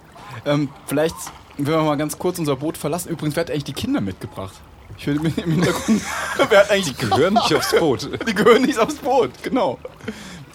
Ähm, 0.45 0.69
vielleicht, 0.87 1.17
wenn 1.57 1.67
wir 1.67 1.83
mal 1.83 1.97
ganz 1.97 2.19
kurz 2.19 2.39
unser 2.39 2.57
Boot 2.57 2.77
verlassen. 2.79 3.09
Übrigens, 3.09 3.37
wer 3.37 3.43
hat 3.43 3.51
eigentlich 3.51 3.65
die 3.65 3.73
Kinder 3.73 4.01
mitgebracht? 4.01 4.55
Ich 4.99 5.07
würde 5.07 5.21
mir 5.21 5.33
im 5.37 5.53
Hintergrund. 5.53 6.01
wer 6.49 6.61
hat 6.61 6.71
eigentlich 6.71 6.97
die 6.97 7.07
Gehören 7.07 7.35
nicht 7.35 7.55
aufs 7.55 7.75
Boot. 7.75 8.11
Die 8.27 8.35
gehören 8.35 8.63
nicht 8.63 8.79
aufs 8.79 8.97
Boot, 8.97 9.31
genau. 9.43 9.79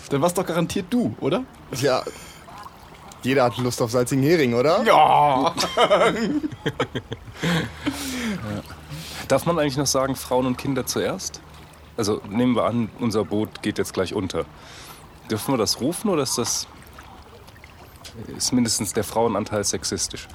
Dann 0.10 0.21
warst 0.21 0.38
doch 0.38 0.45
garantiert 0.45 0.88
du, 0.89 1.15
oder? 1.19 1.43
Ja, 1.80 2.04
jeder 3.23 3.43
hat 3.43 3.58
Lust 3.58 3.82
auf 3.82 3.91
salzigen 3.91 4.23
Hering, 4.23 4.54
oder? 4.56 4.84
Ja. 4.84 5.54
Darf 9.27 9.45
man 9.45 9.60
eigentlich 9.60 9.77
noch 9.77 9.86
sagen, 9.86 10.15
Frauen 10.15 10.47
und 10.47 10.58
Kinder 10.58 10.86
zuerst? 10.86 11.39
Also 12.01 12.19
nehmen 12.27 12.55
wir 12.55 12.63
an, 12.63 12.89
unser 12.97 13.23
Boot 13.23 13.61
geht 13.61 13.77
jetzt 13.77 13.93
gleich 13.93 14.15
unter. 14.15 14.45
Dürfen 15.29 15.53
wir 15.53 15.59
das 15.59 15.81
rufen 15.81 16.09
oder 16.09 16.23
ist 16.23 16.35
das. 16.35 16.65
Ist 18.35 18.51
mindestens 18.53 18.91
der 18.91 19.03
Frauenanteil 19.03 19.63
sexistisch? 19.63 20.27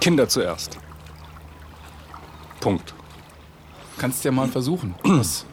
Kinder 0.00 0.28
zuerst. 0.28 0.78
Punkt. 2.60 2.94
Kannst 3.98 4.24
ja 4.24 4.30
mal 4.30 4.46
versuchen. 4.46 4.94
Das, 5.04 5.44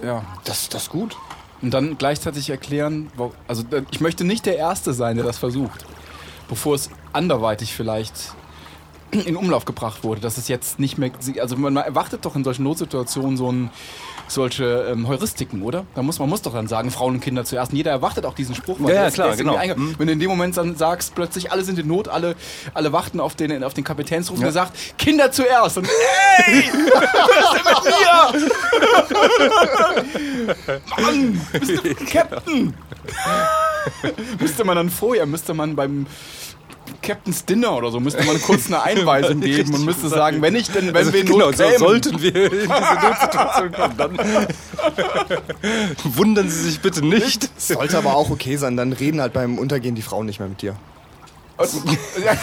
ja. 0.00 0.24
Das, 0.44 0.68
das 0.68 0.84
ist 0.84 0.90
gut. 0.90 1.16
Und 1.60 1.72
dann 1.72 1.98
gleichzeitig 1.98 2.50
erklären, 2.50 3.10
also 3.48 3.64
äh, 3.72 3.82
ich 3.90 4.00
möchte 4.00 4.22
nicht 4.22 4.46
der 4.46 4.58
Erste 4.58 4.92
sein, 4.92 5.16
der 5.16 5.24
das 5.24 5.38
versucht, 5.38 5.86
bevor 6.48 6.76
es 6.76 6.88
anderweitig 7.12 7.74
vielleicht 7.74 8.14
in 9.12 9.36
Umlauf 9.36 9.64
gebracht 9.64 10.04
wurde, 10.04 10.20
dass 10.20 10.36
es 10.38 10.48
jetzt 10.48 10.78
nicht 10.78 10.98
mehr, 10.98 11.10
also 11.40 11.56
man 11.56 11.76
erwartet 11.76 12.24
doch 12.24 12.36
in 12.36 12.44
solchen 12.44 12.62
Notsituationen 12.64 13.36
so 13.36 13.50
ein, 13.50 13.70
solche 14.26 14.88
ähm, 14.92 15.08
Heuristiken, 15.08 15.62
oder? 15.62 15.86
Da 15.94 16.02
muss, 16.02 16.18
man 16.18 16.28
muss 16.28 16.42
doch 16.42 16.52
dann 16.52 16.68
sagen, 16.68 16.90
Frauen 16.90 17.14
und 17.14 17.20
Kinder 17.20 17.44
zuerst. 17.46 17.72
Und 17.72 17.78
jeder 17.78 17.90
erwartet 17.92 18.26
auch 18.26 18.34
diesen 18.34 18.54
Spruch. 18.54 18.78
Ja, 18.80 18.90
ja, 19.04 19.10
klar, 19.10 19.34
genau. 19.36 19.56
einge- 19.56 19.76
Wenn 19.98 20.06
du 20.06 20.12
in 20.12 20.20
dem 20.20 20.28
Moment 20.28 20.56
dann 20.58 20.76
sagst, 20.76 21.14
plötzlich 21.14 21.50
alle 21.50 21.64
sind 21.64 21.78
in 21.78 21.86
Not, 21.88 22.08
alle, 22.08 22.34
alle 22.74 22.92
warten 22.92 23.20
auf 23.20 23.34
den, 23.34 23.64
auf 23.64 23.72
den 23.72 23.84
Kapitänsruf 23.84 24.36
und 24.36 24.42
Ja. 24.42 24.48
er 24.48 24.52
sagt, 24.52 24.98
Kinder 24.98 25.32
zuerst. 25.32 25.78
Und 25.78 25.86
ey, 26.46 26.64
was 26.64 27.44
ist 27.44 27.54
denn 27.54 27.64
mit 30.46 30.58
mir? 30.68 30.80
Mann, 31.00 31.40
Mr. 31.52 31.94
Captain. 32.06 32.74
müsste 34.40 34.64
man 34.64 34.76
dann 34.76 34.90
vorher, 34.90 35.24
müsste 35.26 35.54
man 35.54 35.74
beim 35.76 36.06
Captain's 37.02 37.44
Dinner 37.44 37.76
oder 37.76 37.90
so, 37.90 38.00
müsste 38.00 38.24
man 38.24 38.40
kurz 38.40 38.66
eine 38.66 38.82
Einweisung 38.82 39.40
geben 39.40 39.74
und 39.74 39.84
müsste 39.84 40.08
sagen, 40.08 40.42
wenn 40.42 40.54
ich 40.56 40.70
denn, 40.70 40.88
wenn 40.88 40.96
Also 40.96 41.12
wir 41.12 41.20
in 41.20 41.26
genau, 41.26 41.46
Not 41.46 41.56
so 41.56 41.64
kämen, 41.64 41.78
sollten 41.78 42.22
wir 42.22 42.34
in 42.34 42.50
diese 42.50 42.68
Notsituation 42.68 43.72
kommen, 43.72 43.96
dann 43.96 44.18
wundern 46.16 46.48
Sie 46.48 46.62
sich 46.62 46.80
bitte 46.80 47.04
nicht. 47.04 47.48
Sollte 47.60 47.98
aber 47.98 48.14
auch 48.14 48.30
okay 48.30 48.56
sein, 48.56 48.76
dann 48.76 48.92
reden 48.92 49.20
halt 49.20 49.32
beim 49.32 49.58
Untergehen 49.58 49.94
die 49.94 50.02
Frauen 50.02 50.26
nicht 50.26 50.38
mehr 50.38 50.48
mit 50.48 50.62
dir. 50.62 50.76
Ja, 51.58 51.64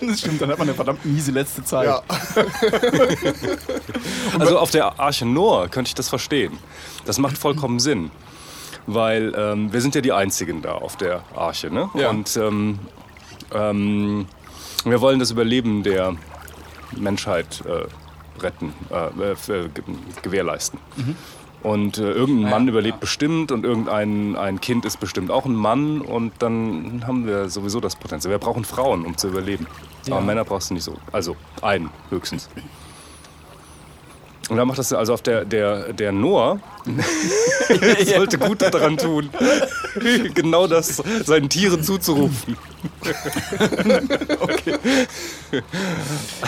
das 0.00 0.20
stimmt, 0.20 0.40
dann 0.40 0.50
hat 0.50 0.58
man 0.58 0.68
eine 0.68 0.74
verdammt 0.76 1.04
miese 1.04 1.32
letzte 1.32 1.64
Zeit. 1.64 1.88
Ja. 1.88 2.02
Also 4.38 4.60
auf 4.60 4.70
der 4.70 5.00
Arche 5.00 5.26
Noah 5.26 5.68
könnte 5.68 5.88
ich 5.88 5.96
das 5.96 6.08
verstehen. 6.08 6.56
Das 7.04 7.18
macht 7.18 7.36
vollkommen 7.36 7.80
Sinn. 7.80 8.12
Weil 8.86 9.34
ähm, 9.36 9.72
wir 9.72 9.80
sind 9.80 9.94
ja 9.94 10.00
die 10.00 10.12
Einzigen 10.12 10.62
da 10.62 10.72
auf 10.72 10.96
der 10.96 11.22
Arche. 11.34 11.70
Ne? 11.70 11.90
Ja. 11.94 12.10
Und 12.10 12.36
ähm, 12.36 12.78
ähm, 13.52 14.26
wir 14.84 15.00
wollen 15.00 15.18
das 15.18 15.30
Überleben 15.30 15.82
der 15.82 16.16
Menschheit 16.96 17.62
äh, 17.66 17.86
retten, 18.42 18.72
äh, 18.90 19.32
äh, 19.32 19.68
ge- 19.68 19.84
gewährleisten. 20.22 20.78
Und 21.62 21.98
äh, 21.98 22.10
irgendein 22.12 22.44
Ja, 22.44 22.50
Mann 22.50 22.68
überlebt 22.68 22.96
ja. 22.96 23.00
bestimmt 23.00 23.52
und 23.52 23.64
irgendein 23.64 24.34
ein 24.36 24.60
Kind 24.62 24.86
ist 24.86 24.98
bestimmt 24.98 25.30
auch 25.30 25.44
ein 25.44 25.54
Mann 25.54 26.00
und 26.00 26.32
dann 26.38 27.04
haben 27.06 27.26
wir 27.26 27.50
sowieso 27.50 27.80
das 27.80 27.96
Potenzial. 27.96 28.30
Wir 28.30 28.38
brauchen 28.38 28.64
Frauen, 28.64 29.04
um 29.04 29.16
zu 29.18 29.28
überleben. 29.28 29.66
Ja. 30.06 30.16
Aber 30.16 30.24
Männer 30.24 30.44
brauchst 30.44 30.70
du 30.70 30.74
nicht 30.74 30.84
so. 30.84 30.96
Also 31.12 31.36
einen 31.60 31.90
höchstens. 32.08 32.48
Und 34.50 34.56
dann 34.56 34.66
macht 34.68 34.78
das 34.78 34.92
also 34.92 35.14
auf 35.14 35.22
der, 35.22 35.44
der, 35.44 35.92
der 35.92 36.12
Noah 36.12 36.58
sollte 38.04 38.36
gut 38.38 38.60
daran 38.62 38.96
tun, 38.96 39.30
genau 40.34 40.66
das 40.66 41.02
seinen 41.24 41.48
Tieren 41.48 41.82
zuzurufen. 41.82 42.56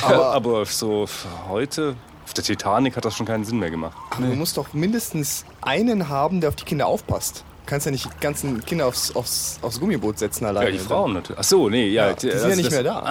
Aber, 0.03 0.27
Aber 0.33 0.67
so 0.67 1.07
heute, 1.49 1.95
auf 2.27 2.35
der 2.35 2.45
Titanic 2.45 2.97
hat 2.97 3.05
das 3.05 3.15
schon 3.17 3.27
keinen 3.27 3.45
Sinn 3.45 3.59
mehr 3.59 3.71
gemacht. 3.71 3.97
aber 4.11 4.27
du 4.27 4.35
musst 4.35 4.57
doch 4.57 4.73
mindestens 4.73 5.45
einen 5.61 6.09
haben, 6.09 6.41
der 6.41 6.49
auf 6.49 6.57
die 6.57 6.65
Kinder 6.65 6.87
aufpasst. 6.87 7.45
Du 7.65 7.71
kannst 7.71 7.87
ja 7.87 7.93
nicht 7.93 8.05
die 8.07 8.21
ganzen 8.21 8.65
Kinder 8.67 8.87
aufs, 8.87 9.15
aufs, 9.15 9.59
aufs 9.63 9.79
Gummiboot 9.79 10.19
setzen 10.19 10.45
alleine. 10.47 10.67
Ja, 10.67 10.73
die 10.73 10.81
Frauen 10.81 11.13
natürlich. 11.13 11.39
Ach 11.39 11.45
so, 11.45 11.69
nee, 11.69 11.89
ja. 11.91 12.09
Ja, 12.09 12.13
die 12.15 12.31
sind 12.33 12.51
ja 12.51 12.57
nicht 12.57 12.71
mehr 12.73 12.83
da. 12.83 13.03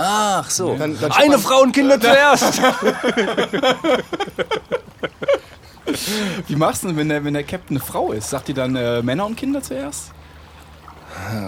Ach 0.43 0.49
so. 0.49 0.75
Dann- 0.75 0.99
dann 0.99 1.09
Eine 1.13 1.39
Frau 1.39 1.61
und 1.61 1.71
Kinder 1.71 1.97
zuerst. 2.01 2.61
Wie 6.47 6.55
machst 6.55 6.83
du 6.83 6.87
denn, 6.87 6.97
wenn 6.97 7.09
der, 7.09 7.23
wenn 7.23 7.33
der 7.33 7.43
Captain 7.43 7.77
eine 7.77 7.85
Frau 7.85 8.11
ist? 8.11 8.29
Sagt 8.29 8.47
die 8.47 8.53
dann 8.53 8.75
äh, 8.75 9.01
Männer 9.01 9.25
und 9.25 9.35
Kinder 9.35 9.61
zuerst? 9.61 10.11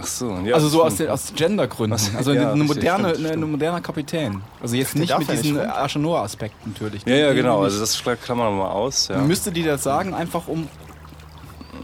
Ach 0.02 0.06
so, 0.06 0.30
ja. 0.44 0.56
also 0.56 0.68
so 0.68 0.84
aus, 0.84 0.96
den, 0.98 1.10
aus 1.10 1.32
Gendergründen. 1.36 1.98
Was- 1.98 2.14
Also 2.16 2.34
ja, 2.34 2.52
eine 2.52 2.64
moderne, 2.66 3.16
stimmt, 3.16 3.28
stimmt. 3.30 3.52
moderner 3.52 3.80
Kapitän. 3.82 4.42
Also 4.62 4.76
jetzt 4.76 4.96
nicht 4.96 5.02
mit 5.02 5.10
ja 5.10 5.18
nicht 5.34 5.44
diesem 5.44 5.58
rum. 5.58 5.70
Archenor-Aspekt 5.70 6.68
natürlich. 6.68 7.06
Ja, 7.06 7.16
ja, 7.16 7.34
genau. 7.34 7.64
Also 7.64 7.80
das 7.80 8.02
klammern 8.22 8.54
wir 8.58 8.64
mal 8.66 8.72
aus. 8.72 9.08
Ja. 9.08 9.20
Müsste 9.20 9.52
die 9.54 9.64
das 9.64 9.84
sagen, 9.84 10.14
einfach 10.14 10.48
um 10.50 10.68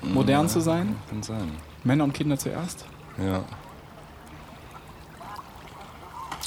modern 0.04 0.50
zu 0.50 0.60
sein? 0.60 0.98
Kann 1.10 1.24
sein. 1.24 1.52
Männer 1.86 2.04
und 2.04 2.14
Kinder 2.14 2.38
zuerst? 2.38 2.86
Ja. 3.18 3.44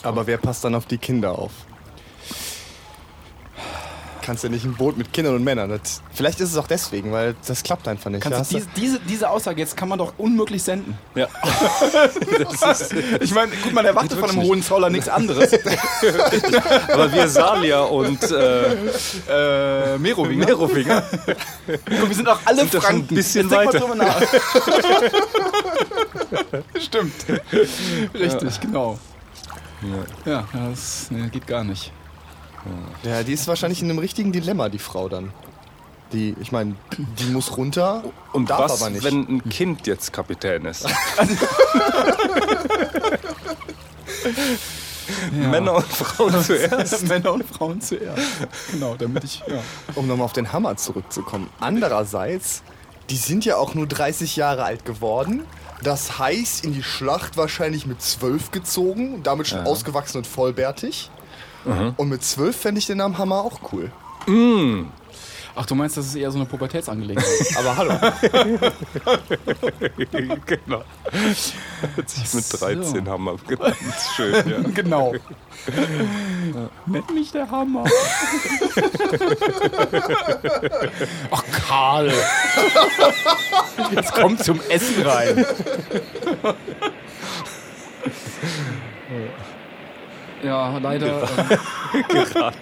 Aber 0.03 0.27
wer 0.27 0.37
passt 0.37 0.65
dann 0.65 0.75
auf 0.75 0.85
die 0.87 0.99
Kinder 0.99 1.39
auf? 1.39 1.53
Kannst 4.23 4.45
ja 4.45 4.51
nicht 4.51 4.65
ein 4.65 4.75
Boot 4.75 4.97
mit 4.97 5.13
Kindern 5.13 5.35
und 5.35 5.45
Männern. 5.45 5.69
Das, 5.69 6.01
vielleicht 6.15 6.41
ist 6.41 6.51
es 6.53 6.57
auch 6.57 6.69
deswegen, 6.69 7.13
weil 7.13 7.35
das 7.47 7.63
klappt 7.63 7.89
einfach 7.89 8.09
nicht. 8.09 8.25
Du 8.25 8.31
diese, 8.31 8.67
diese, 8.77 9.01
diese 9.01 9.29
Aussage 9.29 9.61
jetzt 9.61 9.77
kann 9.77 9.89
man 9.89 9.99
doch 9.99 10.15
unmöglich 10.17 10.63
senden. 10.63 10.97
ja. 11.15 11.27
ist, 12.71 12.95
Ich 13.21 13.35
meine, 13.35 13.53
gut, 13.57 13.73
man 13.73 13.85
erwartet 13.85 14.13
von 14.13 14.25
einem 14.25 14.37
Wirklich. 14.37 14.51
Hohenzoller 14.51 14.91
nichts 14.91 15.09
anderes. 15.09 15.53
aber 16.93 17.13
wir 17.13 17.29
Salia 17.29 17.81
und 17.81 18.23
äh, 18.31 19.95
äh, 19.95 19.99
Merowinger. 19.99 20.47
Merowinger. 20.47 21.03
Guck, 21.67 22.09
wir 22.09 22.15
sind 22.15 22.29
auch 22.29 22.39
alle 22.45 22.61
Sind 22.61 22.73
schon 22.73 22.81
ein 22.81 22.87
Franken. 22.87 23.15
bisschen 23.15 23.51
Jetzt 23.51 23.59
denk 23.59 23.75
weiter. 23.75 23.89
Mal 23.89 23.97
drüber 23.99 24.05
nach. 24.05 24.23
Stimmt. 26.81 27.15
Richtig, 28.15 28.61
genau. 28.61 28.99
Ja. 30.25 30.33
Ja, 30.33 30.69
das 30.71 31.09
nee, 31.11 31.29
geht 31.29 31.47
gar 31.47 31.65
nicht. 31.65 31.93
Ja, 33.03 33.23
die 33.23 33.33
ist 33.33 33.47
wahrscheinlich 33.49 33.83
in 33.83 33.91
einem 33.91 33.99
richtigen 33.99 34.33
Dilemma, 34.33 34.69
die 34.69 34.79
Frau 34.79 35.09
dann. 35.09 35.33
Die, 36.13 36.37
ich 36.41 36.53
meine, 36.53 36.77
die 37.19 37.25
muss 37.31 37.57
runter 37.57 38.05
Und 38.33 38.51
darf 38.51 38.61
was, 38.71 38.83
aber 38.83 38.91
nicht. 38.91 39.03
wenn 39.03 39.27
ein 39.29 39.49
Kind 39.49 39.87
jetzt 39.87 40.13
Kapitän 40.13 40.67
ist? 40.67 40.87
Ja. 45.33 45.47
Männer 45.49 45.75
und 45.75 45.87
Frauen 45.87 46.43
zuerst. 46.45 47.03
Männer 47.09 47.33
und 47.33 47.45
Frauen 47.45 47.81
zuerst. 47.81 48.21
Genau, 48.71 48.95
damit 48.97 49.25
ich. 49.25 49.43
Ja. 49.47 49.61
um 49.95 50.07
nochmal 50.07 50.25
auf 50.27 50.33
den 50.33 50.53
Hammer 50.53 50.77
zurückzukommen. 50.77 51.49
Andererseits, 51.61 52.63
die 53.11 53.17
sind 53.17 53.45
ja 53.45 53.57
auch 53.57 53.75
nur 53.75 53.87
30 53.87 54.37
Jahre 54.37 54.65
alt 54.65 54.85
geworden. 54.85 55.45
Das 55.83 56.19
heißt, 56.19 56.65
in 56.65 56.73
die 56.75 56.83
Schlacht 56.83 57.37
wahrscheinlich 57.37 57.87
mit 57.87 58.01
12 58.01 58.53
gezogen, 58.53 59.23
damit 59.23 59.49
schon 59.49 59.59
Ja. 59.59 59.65
ausgewachsen 59.65 60.19
und 60.19 60.27
vollbärtig. 60.27 61.11
Und 61.97 62.09
mit 62.09 62.25
12 62.25 62.57
fände 62.57 62.79
ich 62.79 62.87
den 62.87 62.99
Namen 62.99 63.19
Hammer 63.19 63.37
auch 63.37 63.61
cool. 63.73 63.91
Ach, 65.55 65.67
du 65.67 65.75
meinst, 65.75 65.99
das 65.99 66.07
ist 66.07 66.15
eher 66.15 66.31
so 66.31 66.39
eine 66.39 66.47
Pubertätsangelegenheit. 66.47 67.29
Aber 67.59 67.77
hallo. 67.77 67.93
genau. 70.47 70.83
Hat 71.97 72.11
sich 72.11 72.35
mit 72.35 72.45
so. 72.45 72.57
13 72.57 73.07
Hammer 73.09 73.37
genannt. 73.47 73.77
Schön, 74.17 74.49
ja. 74.49 74.59
genau. 74.75 75.13
Nenn 76.87 77.05
mich 77.15 77.31
der 77.33 77.51
Hammer. 77.51 77.85
Ach, 81.31 81.45
Karl. 81.69 82.13
Jetzt 83.95 84.15
kommt 84.15 84.43
zum 84.43 84.59
Essen 84.71 85.03
rein. 85.03 85.45
Ja, 90.43 90.79
leider. 90.79 91.23
Ähm, 91.23 91.59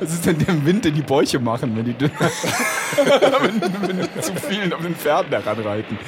Was 0.00 0.12
ist 0.12 0.26
denn 0.26 0.38
der 0.38 0.64
Wind, 0.64 0.84
den 0.84 0.94
die 0.94 1.02
Bäuche 1.02 1.38
machen, 1.38 1.76
wenn 1.76 1.84
die, 1.84 1.94
wenn, 2.00 3.88
wenn 3.88 4.00
die 4.00 4.20
zu 4.20 4.34
vielen 4.34 4.72
auf 4.72 4.82
den 4.82 4.94
Pferden 4.94 5.30
heranreiten? 5.30 5.98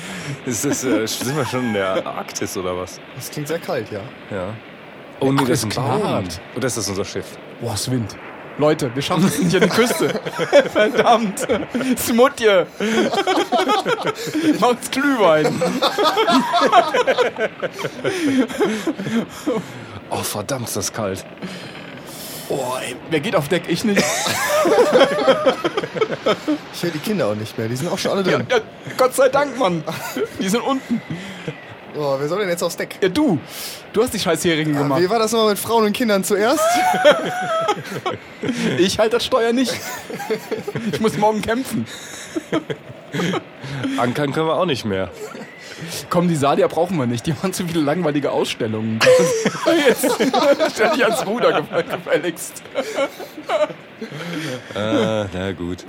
Ist 0.45 0.65
das, 0.65 0.85
äh, 0.85 1.07
sind 1.07 1.37
wir 1.37 1.45
schon 1.47 1.67
in 1.67 1.75
der 1.75 2.07
Arktis 2.07 2.57
oder 2.57 2.77
was? 2.77 3.01
Das 3.15 3.31
klingt 3.31 3.49
sehr 3.49 3.59
kalt, 3.59 3.91
ja. 3.91 4.01
Ja. 4.31 4.49
Oh 5.21 5.31
nee, 5.31 5.41
Ach, 5.43 5.49
das 5.49 5.65
ist 5.65 5.73
es 5.73 5.79
ein. 5.79 6.29
Oder 6.57 6.67
ist 6.67 6.77
das 6.77 6.89
unser 6.89 7.05
Schiff? 7.05 7.39
Boah, 7.61 7.75
ist 7.75 7.91
Wind. 7.91 8.17
Leute, 8.59 8.95
wir 8.95 9.03
schaffen 9.03 9.25
es 9.25 9.39
nicht 9.41 9.55
an 9.55 9.63
die 9.63 9.69
Küste. 9.69 10.09
Verdammt. 10.73 11.47
Smutje. 11.97 12.67
Macht's 14.61 14.91
Glühwein. 14.91 15.63
Oh, 20.13 20.23
verdammt, 20.23 20.69
ist 20.69 20.77
das 20.77 20.93
kalt. 20.93 21.25
Oh, 22.49 22.75
ey, 22.87 22.95
wer 23.11 23.21
geht 23.21 23.35
auf 23.35 23.49
Deck? 23.49 23.63
Ich 23.69 23.83
nicht. 23.85 24.03
Ich 26.75 26.83
höre 26.83 26.91
die 26.91 26.99
Kinder 26.99 27.29
auch 27.29 27.35
nicht 27.35 27.57
mehr. 27.57 27.69
Die 27.69 27.77
sind 27.77 27.91
auch 27.91 27.99
schon 27.99 28.11
alle 28.13 28.31
Ja, 28.31 28.39
drin. 28.39 28.47
ja, 28.51 28.59
Gott 28.97 29.15
sei 29.15 29.29
Dank, 29.29 29.59
Mann. 29.59 29.83
Die 30.39 30.49
sind 30.49 30.61
unten. 30.63 31.01
Oh, 31.97 32.17
wer 32.19 32.29
soll 32.29 32.41
denn 32.41 32.49
jetzt 32.49 32.63
aufs 32.63 32.77
Deck? 32.77 32.97
Ja, 33.03 33.09
du. 33.09 33.39
Du 33.93 34.03
hast 34.03 34.13
die 34.15 34.19
Scheißherigen 34.19 34.75
gemacht. 34.77 35.01
Wie 35.01 35.09
war 35.11 35.19
das 35.19 35.33
nochmal 35.33 35.51
mit 35.51 35.59
Frauen 35.59 35.85
und 35.87 35.93
Kindern 35.93 36.25
zuerst? 36.25 36.63
Ich 38.79 38.99
halte 38.99 39.17
das 39.17 39.25
Steuer 39.25 39.53
nicht. 39.53 39.73
Ich 40.93 41.01
muss 41.01 41.17
morgen 41.17 41.41
kämpfen. 41.43 41.87
Ankern 43.97 44.33
können 44.33 44.47
wir 44.49 44.57
auch 44.57 44.67
nicht 44.67 44.85
mehr. 44.85 45.11
Komm, 46.11 46.29
die 46.29 46.37
Sadia 46.37 46.67
brauchen 46.67 46.97
wir 46.99 47.07
nicht. 47.07 47.27
Die 47.27 47.33
machen 47.33 47.53
zu 47.53 47.67
viele 47.67 47.81
langweilige 47.81 48.31
Ausstellungen. 48.31 49.01
Stell 50.73 50.91
dich 50.91 51.05
ans 51.05 51.27
Ruder 51.27 51.63
gefälligst. 51.63 52.63
Ah, 54.75 55.27
na 55.33 55.53
gut. 55.53 55.85